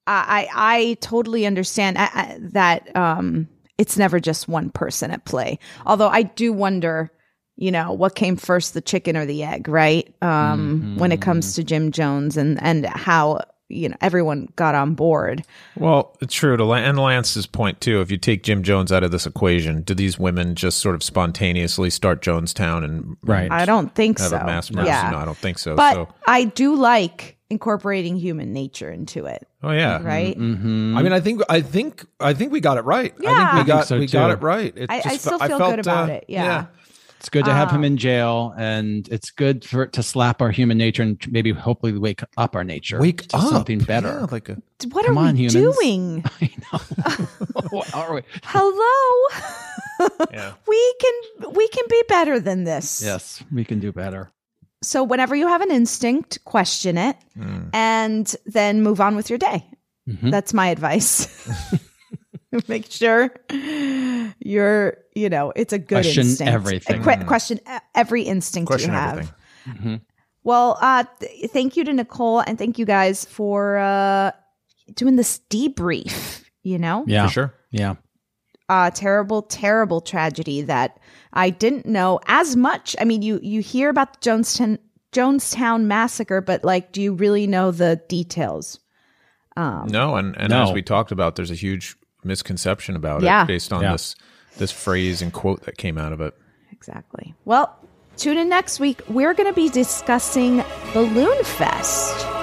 i 0.07 0.47
i, 0.53 0.79
I 0.79 0.93
totally 1.01 1.45
understand 1.45 1.97
uh, 1.97 2.09
uh, 2.13 2.35
that 2.39 2.95
um 2.95 3.47
it's 3.77 3.97
never 3.97 4.19
just 4.19 4.47
one 4.47 4.69
person 4.69 5.11
at 5.11 5.25
play 5.25 5.59
although 5.85 6.09
i 6.09 6.23
do 6.23 6.53
wonder 6.53 7.11
you 7.55 7.71
know 7.71 7.91
what 7.93 8.15
came 8.15 8.35
first 8.35 8.73
the 8.73 8.81
chicken 8.81 9.15
or 9.17 9.25
the 9.25 9.43
egg 9.43 9.67
right 9.67 10.13
um 10.21 10.95
when 10.97 11.11
it 11.11 11.21
comes 11.21 11.55
to 11.55 11.63
jim 11.63 11.91
jones 11.91 12.37
and 12.37 12.61
and 12.63 12.85
how 12.85 13.39
you 13.69 13.89
know 13.89 13.95
everyone 14.01 14.47
got 14.55 14.75
on 14.75 14.93
board 14.93 15.43
Well, 15.75 16.15
it's 16.21 16.33
true 16.35 16.55
to 16.57 16.73
and 16.73 16.99
Lance's 16.99 17.47
point 17.47 17.81
too. 17.81 18.01
If 18.01 18.11
you 18.11 18.17
take 18.17 18.43
Jim 18.43 18.61
Jones 18.61 18.91
out 18.91 19.03
of 19.03 19.09
this 19.09 19.25
equation, 19.25 19.81
do 19.81 19.95
these 19.95 20.19
women 20.19 20.53
just 20.53 20.77
sort 20.79 20.93
of 20.93 21.01
spontaneously 21.01 21.89
start 21.89 22.21
Jonestown 22.21 22.83
and 22.83 23.17
Right. 23.23 23.49
I 23.51 23.65
don't 23.65 23.95
think 23.95 24.19
have 24.19 24.29
so. 24.29 24.37
a 24.37 24.45
mass 24.45 24.69
murder? 24.69 24.89
Yeah. 24.89 25.09
No, 25.09 25.17
I 25.17 25.25
don't 25.25 25.37
think 25.37 25.57
so. 25.57 25.75
but 25.75 25.93
so, 25.93 26.07
I 26.27 26.43
do 26.43 26.75
like 26.75 27.32
incorporating 27.49 28.15
human 28.15 28.53
nature 28.53 28.89
into 28.91 29.25
it. 29.25 29.47
oh 29.61 29.71
yeah, 29.71 30.01
Right? 30.01 30.37
Mm-hmm. 30.37 30.97
I 30.97 31.03
mean, 31.03 31.13
I 31.13 31.19
think 31.19 31.41
I 31.49 31.61
think 31.61 32.05
I 32.19 32.33
think 32.33 32.51
we 32.51 32.59
got 32.59 32.77
it 32.77 32.81
right. 32.85 33.13
I 33.19 33.23
Yeah. 33.23 33.29
think 33.29 33.37
we 33.37 33.43
I 33.43 33.55
think 33.55 33.67
got 33.67 33.87
so, 33.87 33.99
we 33.99 34.07
got 34.07 34.31
it 34.31 34.41
right. 34.41 34.73
It 34.75 34.89
I- 34.89 35.01
I 35.05 35.17
still 35.17 35.37
fe- 35.39 35.47
feel 35.47 35.57
felt, 35.59 35.71
good 35.71 35.79
about 35.79 36.09
uh, 36.09 36.13
it. 36.13 36.25
Yeah. 36.27 36.65
It's 37.19 37.29
good 37.29 37.45
to 37.45 37.53
have 37.53 37.69
him 37.71 37.77
Um, 37.77 37.83
in 37.85 37.95
jail, 37.95 38.53
and 38.57 39.07
it's 39.07 39.31
good 39.31 39.63
for 39.63 39.85
to 39.87 40.03
slap 40.03 40.41
our 40.41 40.51
human 40.51 40.77
nature 40.77 41.03
and 41.03 41.17
maybe 41.31 41.53
hopefully 41.53 41.93
wake 41.97 42.21
up 42.35 42.53
our 42.53 42.65
nature. 42.65 42.99
Wake 42.99 43.25
to 43.29 43.37
up. 43.37 43.47
something 43.47 43.79
better. 43.79 44.09
Yeah, 44.19 44.27
like 44.29 44.49
a 44.49 44.57
What 44.91 45.05
are 45.07 45.15
on, 45.17 45.33
we 45.37 45.47
humans. 45.47 45.53
doing? 45.77 46.25
I 46.41 46.51
know. 46.73 46.79
what 47.69 47.95
are 47.95 48.13
we? 48.15 48.23
Hello. 48.43 50.19
yeah. 50.31 50.51
we 50.67 50.93
can 50.99 51.51
we 51.53 51.67
can 51.69 51.85
be 51.89 52.03
better 52.09 52.41
than 52.41 52.65
this. 52.65 53.01
Yes, 53.01 53.41
we 53.53 53.63
can 53.63 53.79
do 53.79 53.93
better. 53.93 54.29
So 54.83 55.03
whenever 55.03 55.35
you 55.35 55.47
have 55.47 55.61
an 55.61 55.71
instinct, 55.71 56.43
question 56.45 56.97
it 56.97 57.15
Mm. 57.37 57.69
and 57.73 58.35
then 58.45 58.81
move 58.83 58.99
on 59.01 59.15
with 59.15 59.29
your 59.29 59.39
day. 59.39 59.65
Mhm. 60.07 60.29
That's 60.29 60.53
my 60.53 60.67
advice. 60.67 61.27
Make 62.67 62.91
sure 62.91 63.31
you're, 64.39 64.97
you 65.15 65.29
know, 65.29 65.51
it's 65.55 65.73
a 65.73 65.79
good 65.79 66.03
Question 66.03 66.23
instinct. 66.27 66.53
everything. 66.53 67.01
A 67.01 67.03
que- 67.17 67.25
question 67.25 67.59
every 67.95 68.21
instinct 68.23 68.67
Question 68.67 68.91
you 68.91 68.97
have. 68.97 69.17
everything. 69.17 69.33
Mhm. 69.67 70.01
Well, 70.43 70.77
uh, 70.81 71.05
th- 71.19 71.49
thank 71.51 71.77
you 71.77 71.83
to 71.85 71.93
Nicole 71.93 72.41
and 72.41 72.57
thank 72.57 72.77
you 72.77 72.85
guys 72.85 73.25
for 73.25 73.77
uh, 73.77 74.31
doing 74.93 75.15
this 75.15 75.39
debrief. 75.49 76.43
You 76.63 76.77
know, 76.79 77.03
Yeah, 77.07 77.27
For 77.27 77.31
sure. 77.33 77.53
Yeah, 77.71 77.95
uh, 78.73 78.89
terrible, 78.91 79.41
terrible 79.43 80.01
tragedy 80.01 80.61
that 80.63 80.99
I 81.33 81.49
didn't 81.51 81.85
know 81.85 82.19
as 82.27 82.55
much. 82.55 82.95
I 82.99 83.03
mean, 83.05 83.21
you 83.21 83.39
you 83.43 83.61
hear 83.61 83.89
about 83.89 84.09
the 84.13 84.29
Jonestown 84.29 84.79
Jonestown 85.11 85.83
massacre, 85.83 86.41
but 86.41 86.63
like, 86.63 86.91
do 86.91 87.01
you 87.01 87.13
really 87.13 87.45
know 87.47 87.69
the 87.71 88.01
details? 88.09 88.79
Um, 89.55 89.87
No, 89.91 90.15
and, 90.15 90.35
and 90.37 90.49
No. 90.49 90.63
as 90.63 90.71
we 90.71 90.81
talked 90.81 91.11
about, 91.11 91.35
there's 91.35 91.51
a 91.51 91.55
huge 91.67 91.95
misconception 92.23 92.95
about 92.95 93.21
Yeah. 93.21 93.43
it 93.43 93.47
based 93.47 93.71
on 93.71 93.81
Yeah. 93.83 93.91
this 93.91 94.15
this 94.57 94.71
phrase 94.71 95.21
and 95.21 95.31
quote 95.33 95.63
that 95.65 95.77
came 95.77 95.97
out 95.97 96.13
of 96.13 96.21
it. 96.21 96.33
Exactly. 96.71 97.33
Well, 97.45 97.75
tune 98.17 98.37
in 98.37 98.49
next 98.49 98.79
week. 98.79 99.01
We're 99.07 99.33
going 99.35 99.49
to 99.49 99.53
be 99.55 99.69
discussing 99.69 100.63
Balloon 100.93 101.43
Fest. 101.43 102.42